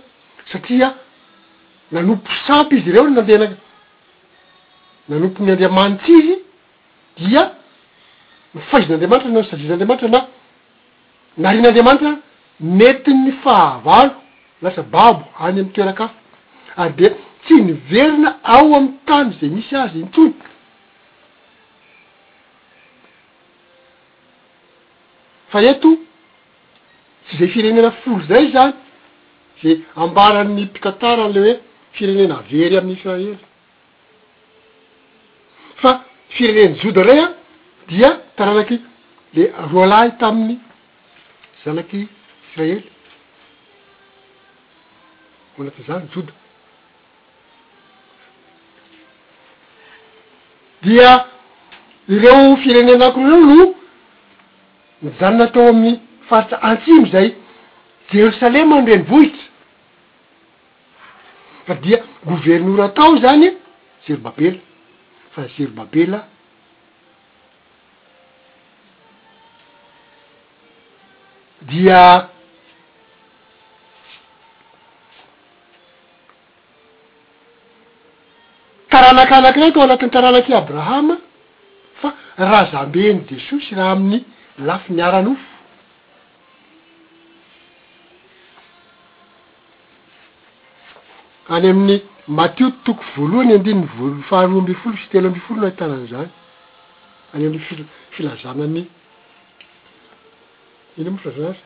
[0.53, 0.89] satria
[1.93, 3.57] nanompo sampy izy ireo no nandenaka
[5.09, 6.35] nanompo nyandriamanitsy izy
[7.19, 7.43] dia
[8.55, 10.21] no faizin'andriamanitra nansavizin'andiamanitra na
[11.43, 12.13] naharin'andriamanitra
[12.79, 14.15] mety ny fahavalo
[14.65, 16.15] lasa babo any ami'ny toerakafa
[16.83, 17.07] ary de
[17.45, 20.33] tsy niverina ao am'ny tany zay misy azy intony
[25.53, 25.91] fa eto
[27.27, 28.73] tsy izay firenena folo zay zany
[29.63, 29.71] ze
[30.03, 31.55] ambaran'ny pikatara n'le hoe
[31.93, 33.35] firenena avery amin'nyisraely
[35.83, 35.91] fa
[36.37, 37.27] fireneny joda rey a
[37.89, 38.79] dia taranaky
[39.35, 40.59] le roa lahy tamin'ny
[41.65, 42.01] zanaky
[42.47, 42.83] israely
[45.57, 46.33] moanaty zany joda
[50.87, 51.11] dia
[52.15, 53.57] ireo firenenaakoreo no
[55.03, 55.97] nyjano natao amin'ny
[56.29, 57.29] faritsa antsimy zay
[58.13, 59.52] jerosalema n reny vohitsy
[61.67, 63.57] fa dia gouvernora atao zany
[64.07, 64.59] sero babela
[65.35, 66.29] fa sero babela
[71.63, 72.29] dia
[78.91, 81.17] taranakanaki ray too anatinny taranaky abrahama
[82.01, 84.25] fa raha zambe eny jesosy raha amin'ny
[84.59, 85.52] lafy miaranofo
[91.49, 96.31] any amin'ny matioto toko voalohany andininy volo- faharoa amb folo sitelo ambifolo noa hitanana zany
[97.35, 97.75] any amn'ny fi
[98.15, 98.85] filazanany
[100.99, 101.61] ino amny filazanazy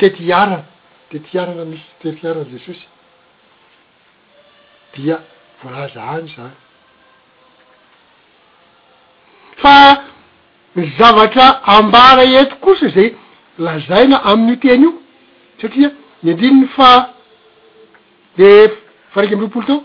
[0.00, 0.62] tetiaraa
[1.10, 2.86] tetiarana misy tetiharany jesosy
[4.94, 5.16] dia
[5.62, 6.54] voalazaany zany
[9.62, 9.76] fa
[10.76, 13.14] ny zavatra ambara eto kosa zay
[13.58, 14.92] lazaina amin'n'io teny io
[15.60, 15.90] satria
[16.22, 16.90] ny andininy fa
[18.38, 18.68] de
[19.12, 19.80] faraiky m'loampolo to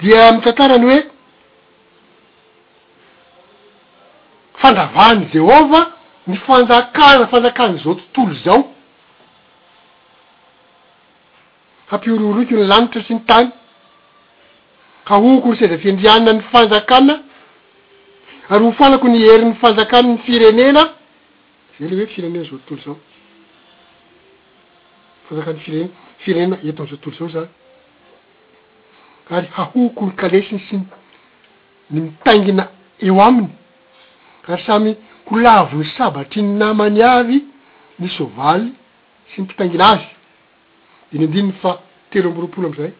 [0.00, 1.00] dia ami tantarany hoe
[4.60, 5.80] fandavaany jehova
[6.26, 8.74] ny fanjakana fanjakana zao tontolo zao
[11.90, 13.50] hampiorooroko ny lanitra sy ny tany
[15.06, 17.14] ka hooko ny sezafiandrianina ny fanjakana
[18.50, 20.82] ary ho fanako ny herin'ny fanjakany ny firenena
[21.78, 23.13] zay ley hoe firenena zao tontolo zao
[25.28, 25.90] fanzakany firen
[26.24, 27.46] firenena eto nzattolo zao zany
[29.30, 30.76] ary hahoko ny kalesiny sy
[31.90, 33.48] ny mitaingina eo aminy
[34.48, 37.40] ary samy holavony sabatry ny namany avy
[37.98, 38.72] ny soavaly
[39.30, 40.08] sy nytitaingina azy
[41.12, 41.78] diny andininy fa
[42.10, 42.92] telo amboropolo am'izay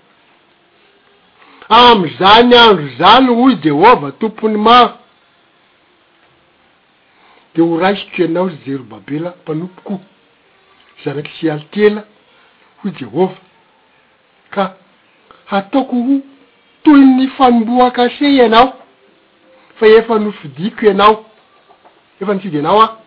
[1.69, 4.99] amzany andro zany hoy jehova tompony ma
[7.55, 10.01] de ho rayisytoanao y zerobabela mpanompoko
[11.05, 12.05] zanakysy alitela
[12.85, 13.35] ho jehovah
[14.51, 14.77] ka
[15.47, 15.97] hataoko
[16.85, 18.75] toy ny fanombohakasey ianao
[19.81, 21.25] fa efa nofidiko ianao
[22.21, 22.99] efa ni fidy anao a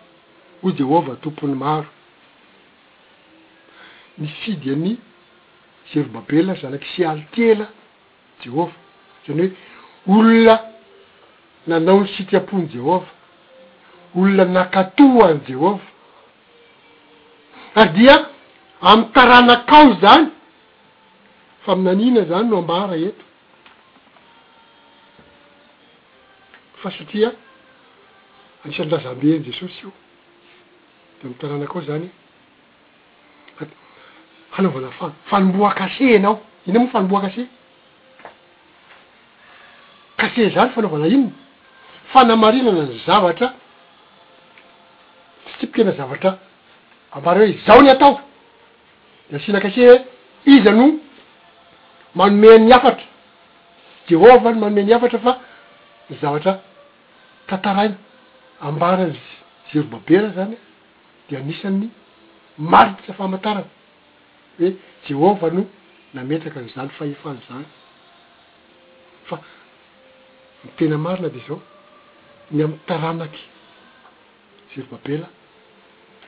[0.62, 1.86] hoy jehovah tompony maro
[4.18, 4.98] ny fidy any
[5.92, 7.66] sevo babel zanaky sialy tiela
[8.44, 8.72] jehova
[9.26, 9.52] zany
[10.06, 10.58] hoe olona
[11.66, 13.06] nanao ny sitiapony jehova
[14.16, 15.80] olona nakato any jehova
[17.74, 18.26] ary dia
[18.80, 20.26] amiy taranakao zany
[21.66, 23.24] fa aminaniina zany no ambara eto
[26.82, 27.32] fa satria
[28.64, 29.92] anisan'ny lazambeany jesosy io
[31.22, 32.08] de ami'y taranakao zany
[34.52, 37.46] hanaovana fa fanomboa kase anao ina moa fanomboa kase
[40.16, 41.32] kase zany fanaovana inony
[42.12, 43.54] fanamarinanany zavatra
[45.44, 46.38] tsy tsipoka ena zavatra
[47.12, 48.27] ambara hoe zao ny atao
[49.30, 49.98] de asinakasia hoe
[50.54, 50.86] izy ano
[52.18, 53.04] manome ny afatra
[54.08, 55.32] jehova ny manome ny afatra fa
[56.08, 56.52] ny zavatra
[57.48, 57.96] tantaraina
[58.66, 59.20] ambaran'izy
[59.70, 60.56] jerobabela zany
[61.28, 61.86] de anisany
[62.72, 63.66] maritysa famatarana
[64.60, 64.68] hoe
[65.06, 65.62] jehova no
[66.16, 67.66] nametraka n'izany faefan'izany
[69.28, 69.36] fa
[70.64, 71.58] ny tena marina de zao
[72.54, 73.42] ny amy taranaky
[74.72, 75.28] zerobabela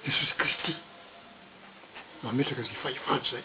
[0.04, 0.72] jesosy khristy
[2.28, 3.42] nmetraka azay fahefanzy zay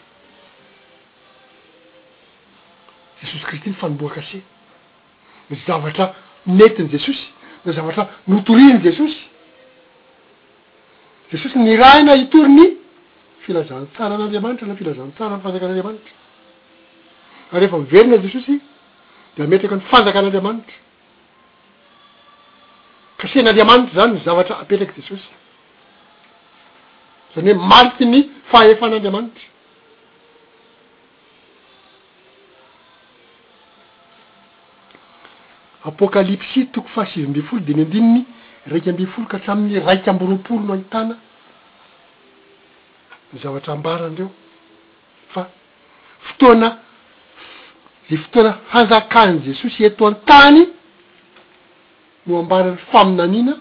[3.20, 4.38] jesosy kristy ny fanomboa kase
[5.50, 6.06] ny zavatra
[6.58, 7.24] nentiny jesosy
[7.64, 9.16] da zavatra notoliany jesosy
[11.32, 12.66] jesosy ny raina itory ny
[13.44, 16.12] filazan tsara an'andriamanitra na filazan tsara ny fanjakan'andriamanitra
[17.52, 18.54] a rehefa miverina jesosy
[19.36, 20.76] de ametraka ny fanjakan'anriamanitra
[23.20, 25.30] kasen'andriamanitra zany ny zavatra apetraky jesosy
[27.36, 29.44] zany hoe mariky ny fahefan'andriamanitra
[35.88, 38.20] apôkalipsy toko fa sivy ambe folo de ny andininy
[38.70, 41.16] raika ambey folo ka hatramin'ny raika ambolopolo no any tana
[43.32, 44.30] ny zavatra ambarandreo
[45.32, 45.42] fa
[46.26, 46.70] fotoana
[48.08, 50.66] de fotoana hanjakany jesosy eto an-tany
[52.26, 53.56] no ambarany faminanina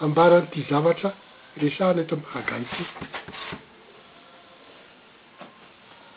[0.00, 1.14] ambarany ity zavatra
[1.60, 2.84] resahana eto am agai ty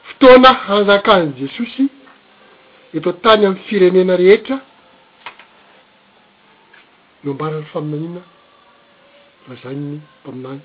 [0.05, 1.89] fotoana hanzakany jesosy
[2.93, 4.59] eto tany amn'ny firenena rehetra
[7.23, 8.21] noambarany faminanina
[9.47, 10.61] razaniny mpaminany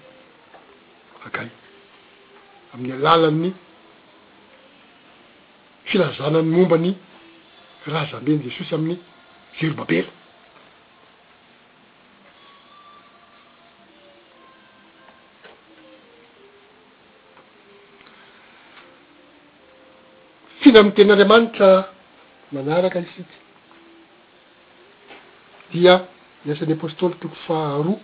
[1.26, 1.48] agay
[2.72, 3.52] amin'ny alàlany
[5.84, 6.96] filazana ny mombany
[7.86, 8.98] raha zamben' jesosy amin'ny
[9.60, 10.10] zerobabely
[20.78, 21.68] ami'ny tenyanriamanitra
[22.54, 23.36] manaraka isity
[25.72, 25.94] dia
[26.44, 28.00] miasan'ny apôstôly tokoy faharoa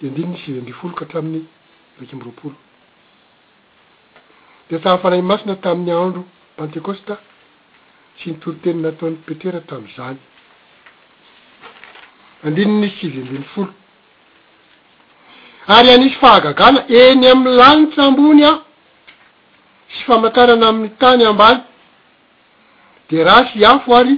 [0.00, 1.42] de andini ny sivy amndriyfolo ka atramin'ny
[1.98, 2.56] baka ambiroapolo
[4.68, 6.22] de say falay masina tamin'ny andro
[6.56, 7.14] pentecosta
[8.18, 10.18] sy nitoroteny nataon'ny petera tam'zany
[12.44, 13.72] andrini ny y sivy amdbiny folo
[15.76, 18.67] ary any izy fahagagana eny amny lanitsa ambony ao
[19.90, 21.62] sy famantarana amn'ny tany ambany
[23.10, 24.14] de raha sy afo ary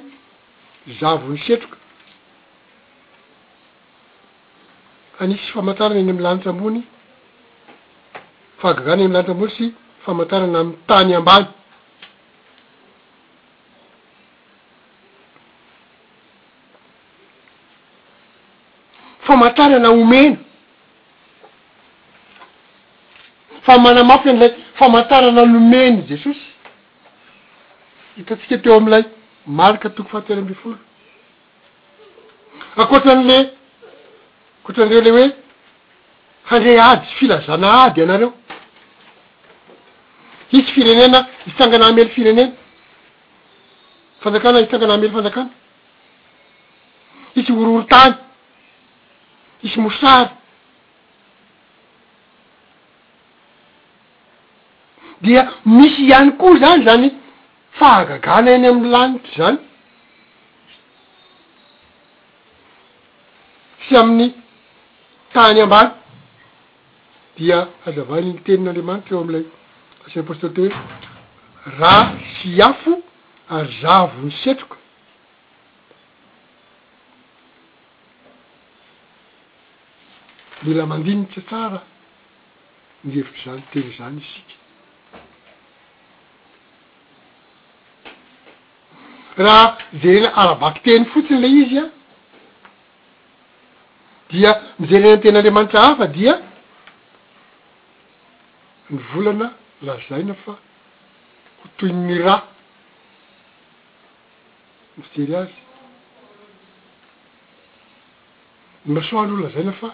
[1.01, 1.77] zavony setroka
[5.21, 6.81] anisy s famantarana eny amy lanitra ambony
[8.61, 9.65] fagagana ymy lanitra mbony sy
[10.07, 11.47] famantarana amn'ny tany ambany
[19.27, 20.39] famantarana omena
[23.67, 26.47] fa manamafy an'ilay famatarana lomeny jesosy
[28.17, 29.05] hitatsika teo ami'ilay
[29.59, 30.79] marika toko fahatery amby folo
[32.83, 33.39] akoatran' le
[34.61, 35.27] akoatran'reo ley hoe
[36.51, 38.33] handrea ady sy filazana ady anareo
[40.59, 42.53] isy firenena hitangana mely firenena
[44.23, 45.51] fanjakana hitangana amely fanjakana
[47.39, 48.15] isy orooro tany
[49.67, 50.31] isy mosary
[55.25, 57.09] dia misy ihany koa zany zany
[57.79, 59.57] fahagagana eny amy lanitry zany
[63.87, 64.29] sy amin'ny
[65.35, 65.91] tany ambany
[67.39, 69.47] dia azavanyny tenin'andriamanitra eo am'ilay
[70.07, 70.71] asin postete hoe
[71.81, 72.07] raha
[72.37, 72.93] sy afo
[73.59, 74.77] azavony setroka
[80.65, 81.81] mila mandinitsa tsara
[83.05, 84.55] ny hevitry zany teny zany isika
[89.39, 91.91] raha zerena arabaky teny fotsiny ley izy a
[94.31, 96.35] dia mijerenateny andramanitsa aha fa dia
[98.93, 99.47] ny volana
[99.87, 100.53] lazaina fa
[101.61, 102.37] ho toyny'ny ra
[104.97, 105.57] mifjery azy
[108.85, 109.89] ny masoandro ho lazaina fa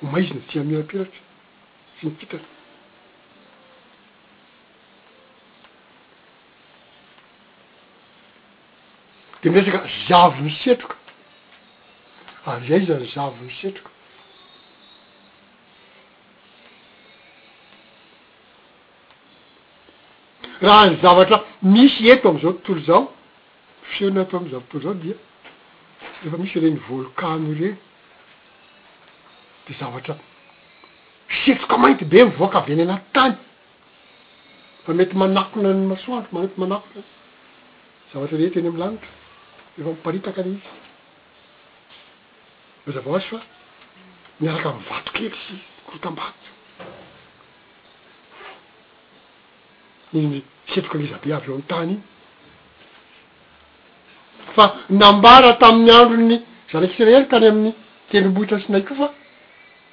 [0.00, 1.20] homaizina tsy ami ampiratra
[1.96, 2.53] tsy nikitrana
[9.44, 10.96] de miresaka zavo missetrika
[12.46, 13.90] a zay izany zavo missetrika
[20.64, 21.36] raha ny zavatra
[21.72, 23.02] misy eto am'izao tontolo zao
[23.94, 25.16] fena atao am zavotolo zao dia
[26.22, 27.76] refa misy reny volikano i reny
[29.66, 30.14] de zavatra
[31.42, 33.34] setroka mainty be mivoaka avy any anatyntany
[34.84, 37.00] fa mety manakona ny masoandro mmety manakona
[38.10, 39.10] zavatra ree teny amy lanitro
[39.78, 40.60] efa miparitaka n izy
[42.88, 43.38] azava oazy fa
[44.40, 45.54] miaraka am vatokelysy
[45.86, 46.48] kolotambato
[50.18, 50.38] izy
[50.70, 52.02] isetika agnezy abe avy eo any tany iny
[54.54, 54.64] fa
[55.00, 56.36] nambara tamin'ny andro ny
[56.70, 57.72] zanakyisraely tany amin'ny
[58.10, 59.06] telom-bohitra sinayko fa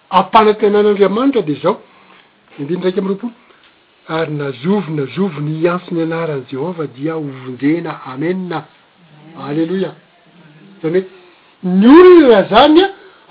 [0.10, 1.76] ampanantenan'andriamanitra de zao
[2.60, 3.32] indidy draiky amy roapolo
[4.18, 8.60] ary nazovy nazovy ny antsi ny anaran' jehova dia ovonjena amena
[9.48, 9.92] alleloia
[10.82, 11.04] zany hoe
[11.82, 12.86] ny olona zanya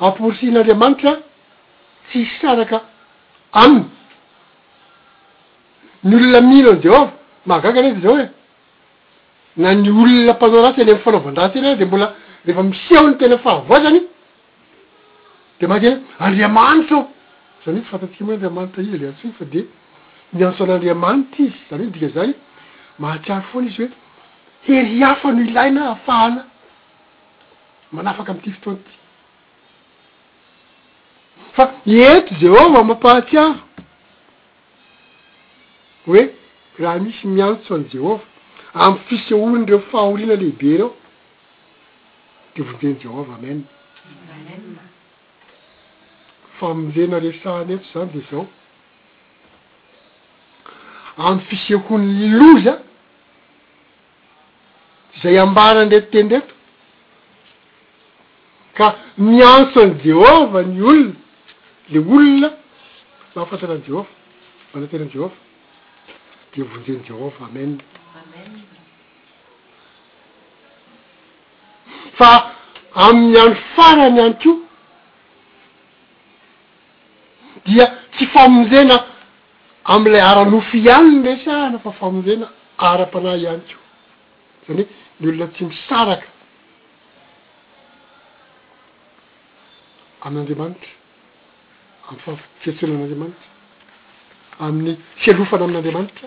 [0.07, 1.13] aporisian'andriamanitra
[2.09, 2.79] tsisysaraka
[3.63, 3.87] aminy
[6.09, 7.07] ny olona mihino any jehova
[7.51, 8.27] magaga anay de zao e
[9.63, 12.07] na ny olona mpanaoratsy any am'y fanaovandrasy eny de mbola
[12.47, 14.01] rehefa misehony tena fahavoazany
[15.61, 17.07] de mahakee andriamanitra ao
[17.65, 19.63] zany ho ffantatika moa andriamanitra iy le atsoiny fa de
[20.33, 22.31] mianotso an'andriamanita izy zany o dika zay
[23.03, 23.91] mahatsiary foana izy hoe
[24.77, 26.43] heryhiafa no ilaina afahana
[27.97, 28.93] manafaka amty fotoana ty
[31.57, 31.65] fa
[32.09, 33.55] ento jehova mampahatsiaro
[36.07, 36.23] hoe
[36.83, 38.25] raha misy mianotso an' jehova
[38.85, 40.89] amy fiseolinreo fahaholiana lehibe ro
[42.55, 43.65] te vomdeny jehova ame
[46.61, 48.47] fa mindena resaany eto zany de zao
[51.27, 52.75] am'y fisehoany loza
[55.21, 56.55] zay ambaranretiteinreto
[58.77, 58.87] ka
[59.19, 61.17] mianso any jehovah ny olona
[61.93, 62.51] le olona
[63.35, 64.09] mahafantarany jehova
[64.73, 65.37] manateran jehova
[66.53, 67.81] de vonjeny jehova amenamn
[72.19, 72.31] fa
[73.07, 74.66] ami'ny ano farany any kio
[77.69, 78.97] dia tsy famonjena
[79.95, 82.47] am'iley aranofo ihanyny resa nofa famonjena
[82.89, 83.79] ara-panahy ihany ko
[84.67, 84.85] zany hoe
[85.21, 86.29] ny olona tsy misaraka
[90.27, 90.91] amin'andriamanitra
[92.09, 93.49] amin'ny fa-fiatsoina an'andiamanitra
[94.67, 94.93] amin'ny
[95.23, 96.27] fialofana amin'n'andriamanitra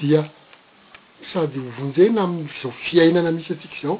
[0.00, 0.20] dia
[1.32, 3.96] sady hovonjena ami'ny zao fiainana misy atsika zao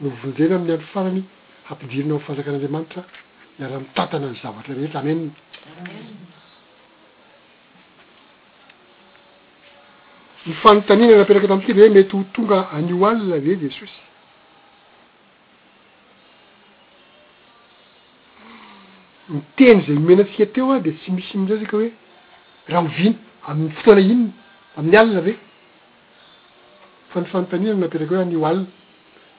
[0.00, 1.20] no ovonjena amin'ny andro farany
[1.68, 3.02] hampidirina amin'ny fanjakan'anriamanitra
[3.64, 5.30] arah- mitantana ny zavatra rehemenna
[10.46, 13.94] ny fanontanina napetraka tamity de hoe mety ho tonga anio alina ve de sosy
[19.30, 21.90] ny teny zay menatsia teo a de tsy misy midzaysaka hoe
[22.68, 23.16] raha hoviany
[23.48, 24.30] amin'ny fotona inona
[24.76, 25.38] amin'ny alina ve
[27.08, 28.68] fa ny fanontanina napetraka hoe anio alina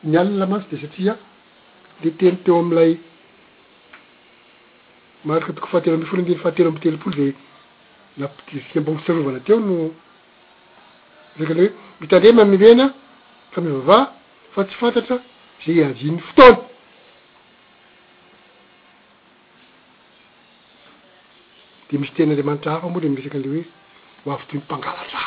[0.03, 1.15] ny alina mantsy de satria
[2.01, 2.97] de teny teo am'lay
[5.25, 7.29] marika toko fahatelo amb fola deny fahatelo amb' telopoly zay
[8.21, 9.75] napsia mba otsrovana teo no
[11.37, 12.85] resaka anley hoe mitandrema mirena
[13.51, 13.97] fa mivava
[14.53, 15.15] fa tsy fantatra
[15.65, 16.57] zay azinny fotona
[21.89, 23.65] de misy tena andriamanitra hafa moa dre miresaka an'ley hoe
[24.25, 25.21] hoavy toy nympangalatra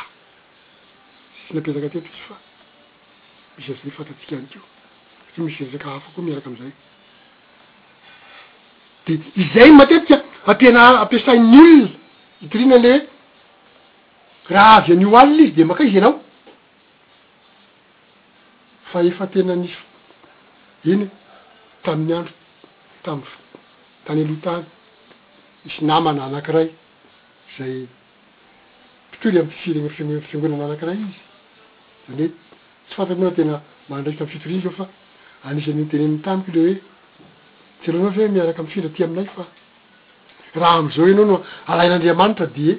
[1.36, 2.34] sisy napesaka teo tosy fa
[3.57, 4.64] misy azi fantatsika any keo
[5.26, 6.72] satria misy resaka hafa koa miaraka am'izay
[9.07, 11.88] de izay matetika fa tena ampiasain'ny olona
[12.40, 12.92] fitorina le
[14.44, 16.14] hoe raha avy an'io aliny izy de makaizy anao
[18.90, 19.76] fa efa tena nis
[20.92, 21.03] iny
[21.84, 22.32] tamin'ny andro
[23.05, 23.24] tamy
[24.05, 24.64] tane lo tany
[25.64, 26.68] misy namana anakiray
[27.57, 27.76] zay
[29.11, 31.18] pitory amy tifirigny rfrofingonana anakiray izy
[32.05, 32.28] zany hoe
[32.88, 33.55] tsy fantaty moana tena
[33.90, 34.84] maandraiky amiy fitoriny zao fa
[35.48, 36.76] anisy anynteneniny tamiko le hoe
[37.80, 39.44] tsy alohanao ve miaraka mfindra ty aminay fa
[40.54, 42.76] raha am'zao anao noa alain'andriamanitra di e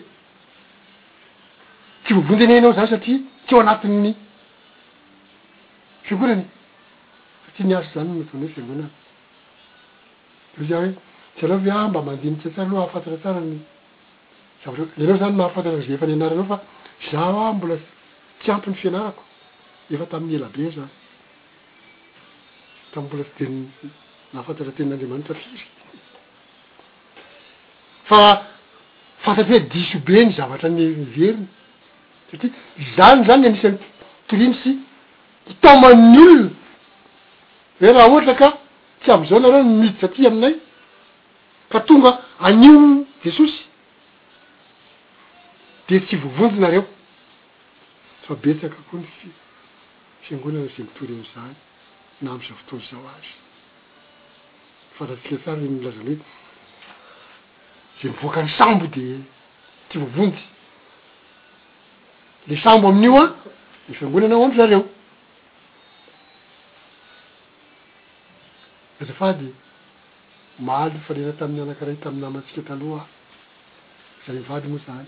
[2.03, 4.09] tsy vovonde na enao zany satria tsy ho anatin''ny
[6.07, 6.43] fikorany
[7.45, 8.91] satia niazo zany noonao fiangonany
[10.69, 10.91] za hoe
[11.35, 13.57] tsy alao va a ah, mba mandinitsy a tsara aloha ahafantatra tsara ny
[14.65, 16.57] avat ianao zany mahafantatraza efa nianaranao fa
[17.11, 17.75] zaa mbola
[18.41, 19.23] tsy ampi 'ny fianarako
[19.93, 20.91] efa tamin'ny ela be zany
[22.93, 23.65] tambola tstenin
[24.35, 25.59] naafantatra tenaandriamanitra tir
[28.09, 28.23] fa
[29.23, 31.45] fantatry hoe diso be ny zavatra nyveriny
[32.29, 32.51] satria
[32.95, 33.77] zany zany anisan'ny
[34.29, 34.71] torino sy
[35.49, 36.47] hitaman'ny olona
[37.81, 38.47] re raha ohatra ka
[39.01, 40.55] tsy amby'zao nareo ny midy satri aminay
[41.71, 42.11] ka tonga
[42.47, 42.73] anio
[43.25, 43.59] jesosy
[45.89, 46.83] de tsy vovonjinareo
[48.29, 49.37] fa betsaka koa ny fi-
[50.23, 51.55] fiangonana iza mitoreo zany
[52.23, 53.33] na am'zao fotoany zao azy
[54.97, 56.23] fatatsika tsara reny milazamety
[57.99, 59.05] de mivoaka ny sambo de
[59.89, 60.41] ty vovonjy
[62.47, 63.27] le sambo amin'io a
[63.87, 64.81] ny fiangonanao amby zareo
[69.01, 69.49] arafady
[70.65, 73.03] mahaly ny fanena tamin'ny anakiray tami'ny amatsika taloha
[74.25, 75.07] zay mivady moa zany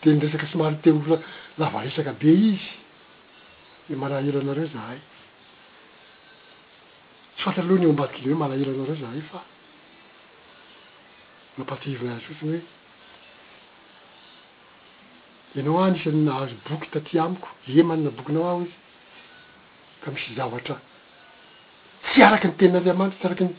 [0.00, 1.16] teny resaky somarytemovla
[1.58, 2.66] lava esaka be izy
[3.88, 4.98] de marah elo anareo zahay
[7.38, 9.40] tsy fantatra aloha nyombadikyle hoe malahelanao reo zahy fa
[11.56, 12.60] mampatihivynahazy sotsiny
[15.54, 18.74] hoe ianao anisan'ny nahazo boky taty amiko e manina bokinao aho izy
[20.02, 20.76] ka misy zavatra
[22.10, 23.50] tsy araky ny tenin'andiamanitra tsyaraky ny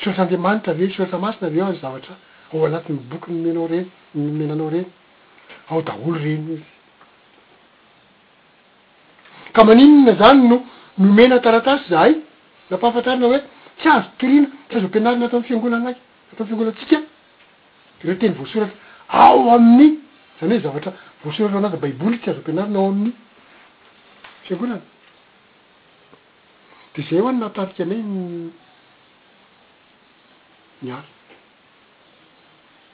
[0.00, 2.14] soratr'andiamanitra ve soratra masina ve any zavatra
[2.52, 4.90] ao anatin'ny boky ny menao ren ny menanao reny
[5.70, 6.68] ao da olo reny izy
[9.54, 10.56] ka maninona zany no
[11.00, 12.12] nomena taratasy zahay
[12.70, 13.40] nampahafatarina hoe
[13.78, 16.00] tsy azo triana tsy azo am-pianarina atao'ny fiangonana aaky
[16.30, 16.98] nataony fiangonanantsika
[18.00, 18.74] dereo teny voasoratra
[19.08, 20.00] ao amini
[20.40, 20.90] zany hoe zavatra
[21.22, 23.12] voasoratra ho anazy baiboly tsy azo mpianarina ao aminy
[24.44, 24.86] fiangonana
[26.94, 28.50] de zay hoano natarika anayny
[30.84, 31.10] miary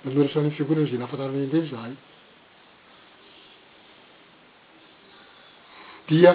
[0.05, 1.93] naloana sanyny fiangonana izay nahafantarana indreny zahay
[6.09, 6.33] dia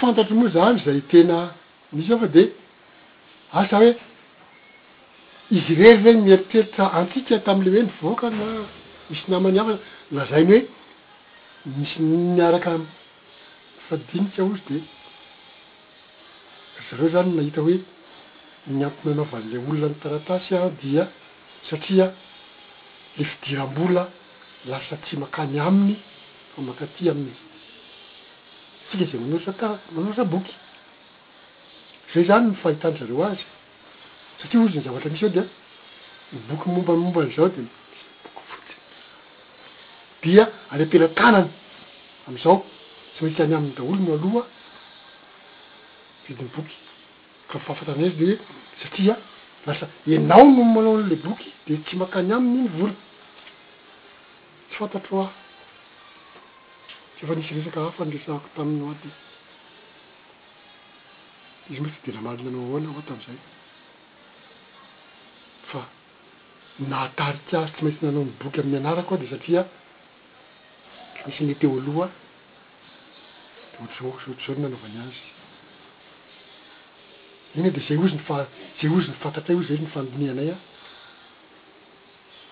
[0.00, 1.54] fantatry moa zany zay tena
[1.92, 2.44] misy afa de
[3.52, 3.92] asa hoe
[5.50, 8.46] izy rery zeny mieritreritra antsika tam'le hoe ny voaka na
[9.10, 9.74] misy namany ava
[10.16, 10.60] lazainy
[11.64, 11.96] hoe misy
[12.36, 12.84] miaraka am
[13.88, 14.78] fadinika ozy de
[16.88, 17.76] zareo zany nahita hoe
[18.74, 21.04] niampina anaovalyle olona nny taratasy a dia
[21.68, 22.06] satria
[23.18, 24.04] le fidiram-bola
[24.70, 25.96] lasa tsy makany aminy
[26.54, 27.49] fa makati amin'izy
[28.90, 30.54] sika zay manoratsa tar manotsa boky
[32.14, 33.44] zay zany mifahitany zareo azy
[34.40, 35.44] satria oly zany zavatra misy ao de
[36.34, 37.62] niboky mombany momban' zao de
[38.24, 38.68] bokot
[40.22, 41.48] dia aleampela tanany
[42.28, 42.64] am'izao
[43.14, 44.46] tsy mahityany aminy daholo no aloha
[46.28, 46.76] idy miboky
[47.50, 48.38] kaifahafatan azy de hoe
[48.82, 49.16] satria
[49.66, 52.94] lasa anao n omb manao 'le boky de tsy mankany aminy iny vola
[54.70, 55.32] tsy fantatro ah
[57.22, 59.08] efa nisy resaka hafa nresahako taminy o ady
[61.70, 63.38] izy mohatsy de na malinanao ahoana oh tam'izay
[65.70, 65.80] fa
[66.90, 69.62] nahatariky azy tsy maintsy nanao niboky am'ny anarako de satria
[71.26, 72.06] misy ny teo loha
[73.70, 75.22] de ohatrzaoohatry izao no nanaovany azy
[77.56, 78.24] iny de zay ozy na
[78.80, 80.58] zay ozy nifantatray oy zay nifamdini anay a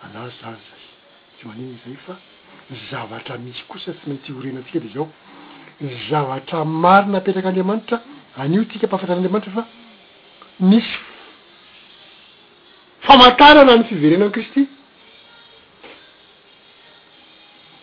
[0.06, 0.80] alazy zany zay
[1.36, 2.14] tsy maniny zay fa
[2.90, 5.06] zavatra misy kosa tsy maintsy horena antsika de zao
[6.10, 7.96] zavatra mary napetraka andriamanitra
[8.42, 9.62] aniotsika ampahafatran'andriamanitra fa
[10.70, 10.94] misy
[13.06, 14.62] famantarana ny fiverenan' kristy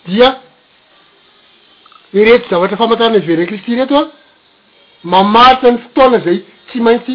[0.05, 0.29] dia
[2.19, 4.05] ireto zavatra famantarana fiveren kristy reto a
[5.13, 7.13] mamaritsa ny fotoana zay tsy maintsy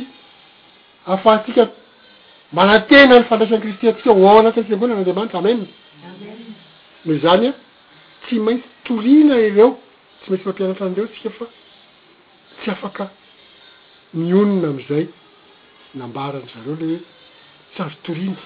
[1.08, 1.62] ahafahatsika
[2.52, 5.60] mba nantena ny fandraisa'ny kristy atsika ho ao anatyn'ny fiangonan'andiamanitra amenn
[7.06, 7.54] noho zany a
[8.26, 9.68] tsy maintsy toriana ireo
[10.22, 11.46] tsy maintsy mampianatra an'ireo itsika fa
[12.60, 13.04] tsy afaka
[14.20, 15.04] mionona am'izay
[15.98, 17.00] nambarany zareo leyho
[17.74, 18.42] tsaro toriana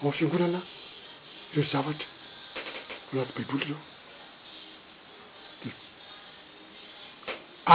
[0.00, 0.60] ao a'n fiangonana
[1.52, 2.08] ireo zavatra
[3.12, 3.80] anaty baiboly reo
[5.62, 5.70] de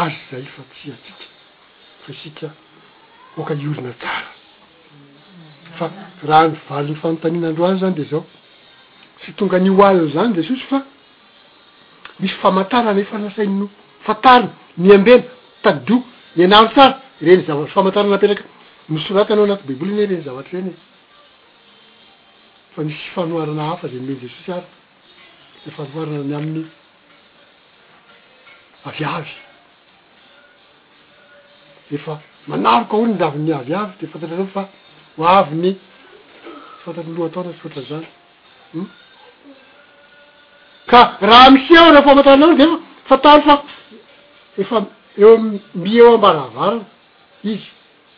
[0.02, 1.24] azy zay fa tsy atsika
[2.04, 2.48] fa isika
[3.40, 4.32] oka hiorina tsara
[5.78, 5.86] fa
[6.30, 8.26] raha nivali ny fanontanina andro azy zany de zao
[9.26, 10.86] sy tonga ni oa eo zany jesosy fa
[12.20, 13.68] misy famantaranefa nasainy no
[14.06, 14.52] fatariny
[14.84, 15.24] niambena
[15.64, 15.98] tadio
[16.38, 16.94] nianaro tsara
[17.26, 18.44] reny zavatry famantaranapetraka
[18.94, 20.76] misoraty nao anat baiboli ny reny zavatra reny e
[22.74, 24.68] fa misy fanoarana hafa zany meny jesosy ary
[25.66, 26.66] de fanoarana ny amin'ny
[28.88, 29.32] avy avy
[31.96, 32.14] eefa
[32.48, 34.64] manaroko oy nylavin'ny avyavy de fantatray fa
[35.40, 35.76] avyny
[36.84, 38.08] fantat loa ataona tsyoatra zany
[38.74, 38.88] hmm?
[40.92, 42.78] ka raha misiaho rehfamantaranadeefa
[43.10, 43.56] fatany fa
[44.64, 44.78] efa
[45.22, 45.60] eo ami
[46.02, 46.84] eo ambaravarana
[47.52, 47.66] izy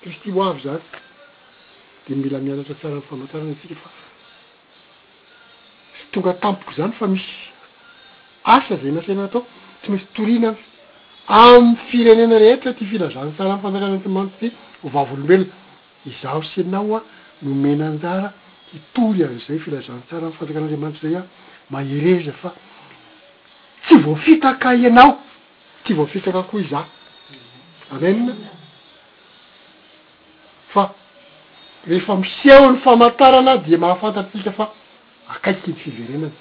[0.04, 0.80] kristioavy zany
[2.08, 3.90] de mila mianatra tsara am famantarana tsika fa
[6.12, 7.30] tonga tampoko zany fa misy
[8.56, 9.44] asa zay nasaina atao
[9.82, 10.50] tsy maitsy torina
[11.42, 14.54] amy firenena rehetra ty filazan tsara am fanjakan'andriamanitry zay
[14.84, 15.52] o vavolombelona
[16.10, 17.00] izaho syanao a
[17.44, 18.28] nomenanjara
[18.72, 21.24] hitory an' zay filazan tsara mny fanjakan'andriamanitry zay a
[21.70, 22.54] mahereza fa
[23.86, 25.22] tsy voa fitaka ianao
[25.84, 26.86] tsy voafitaka koa iza
[27.94, 28.34] amenna
[30.74, 30.84] fa
[31.88, 34.66] rehefa misiaho n'ny famatarana dia mahafantatrytsika fa
[35.30, 36.32] akaiky ny fiverenana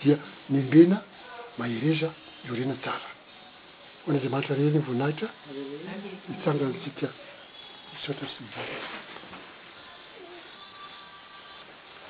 [0.00, 0.16] dia
[0.48, 0.96] mimbena
[1.58, 2.08] mahereza
[2.48, 3.08] rorena jara
[4.06, 5.28] hoana aza mahatra reny ny voninahitra
[6.28, 7.08] mitsangany tsika
[7.96, 9.10] isotrasyiverena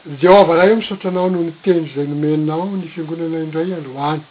[0.07, 4.22] jehovah laha ieo misotranao no nitendry zay nomenao ny fiangonana indray alohany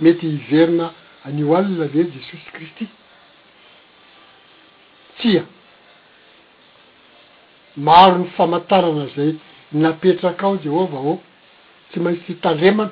[0.00, 0.92] mety hiverina
[1.24, 2.86] anio alina le jesosy kristy
[5.18, 5.44] tsia
[7.76, 9.34] maro ny famantarana zay
[9.72, 11.16] napetraka ao jehovah a
[11.90, 12.90] tsy maintsy tandremana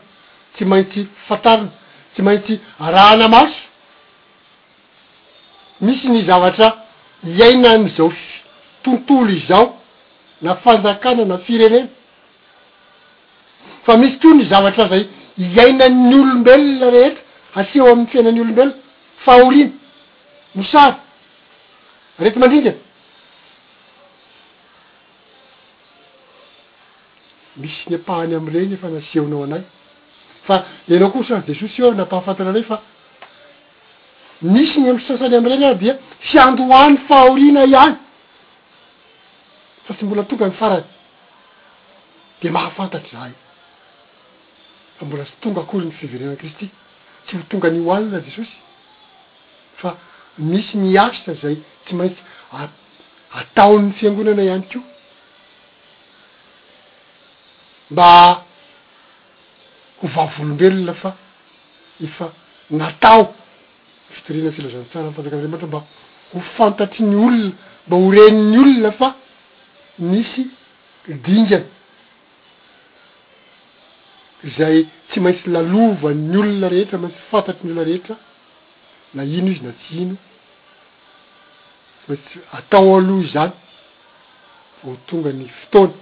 [0.55, 1.71] tsy maintsy fantarina
[2.13, 3.63] tsy maintsy arahana maso
[5.81, 6.85] misy ny zavatra
[7.25, 8.15] iainany zaof
[8.89, 9.77] tontolo izao
[10.41, 11.89] na fanjakana na firenena
[13.85, 15.05] fa misy tooa ny zavatra zay
[15.45, 17.23] iaina'ny olombelona rehetra
[17.61, 18.75] aseho am'ny fiainan'ny olombelona
[19.25, 19.73] fahoriana
[20.57, 20.97] mosary
[22.23, 22.73] reety mandringa
[27.63, 29.63] misy ny ampahany amy reny efa nasehonao anay
[30.47, 30.55] fa
[30.89, 32.77] ianao koa safy jesosy eo nampahafantara ray fa
[34.53, 35.93] misy ny amsasany amy reny ah dia
[36.31, 37.97] fyandohany fahoriana iany
[39.89, 40.85] fa tsy mbola tonga ny farany
[42.43, 43.33] de mahafantatry zay
[44.99, 46.69] fa mbola tsy tonga akory ny fiverenan kristy
[47.25, 48.57] tsy ho tongany ho alina jesosy
[49.81, 49.97] fa
[50.51, 52.21] misy miasa zay tsy maitsy
[52.53, 54.79] a-atao'ny fiangonana ihany ko
[57.91, 58.09] mba
[60.03, 61.15] ho vavolombelona fa
[62.05, 62.29] efa
[62.77, 63.23] natao
[64.09, 65.81] ny fitorina tsy lozany tsara nfatsakadle moatra mba
[66.35, 67.49] ho fantatry ny olona
[67.87, 69.15] mba ho renin'ny olona fa
[69.99, 70.47] misy
[71.09, 71.67] dingany
[74.57, 78.15] zay tsy maintsy lalova'ny olona rehetra maitsy fantatry ny olona rehetra
[79.15, 80.17] na ino izy na tsy ino
[82.05, 83.53] tsy maintsy atao aloha izany
[84.83, 85.95] va ho tonga ny fotoany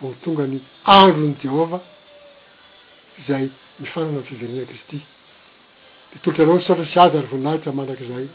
[0.00, 1.84] va ho tonga ny androny jehovah
[3.28, 3.44] zay
[3.78, 4.98] mifarana ny fiverena kristy
[6.10, 8.26] de tolotra anao nisoatra sy azary voninahitra mandrak' zay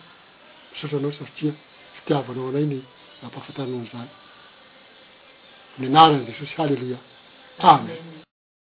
[0.71, 1.51] misaotra anao sartria
[1.95, 2.79] fitiavanao anay ny
[3.21, 4.11] nampahafatanao ny zany
[5.75, 6.95] 你 نر 是 شل 里
[7.57, 7.79] 他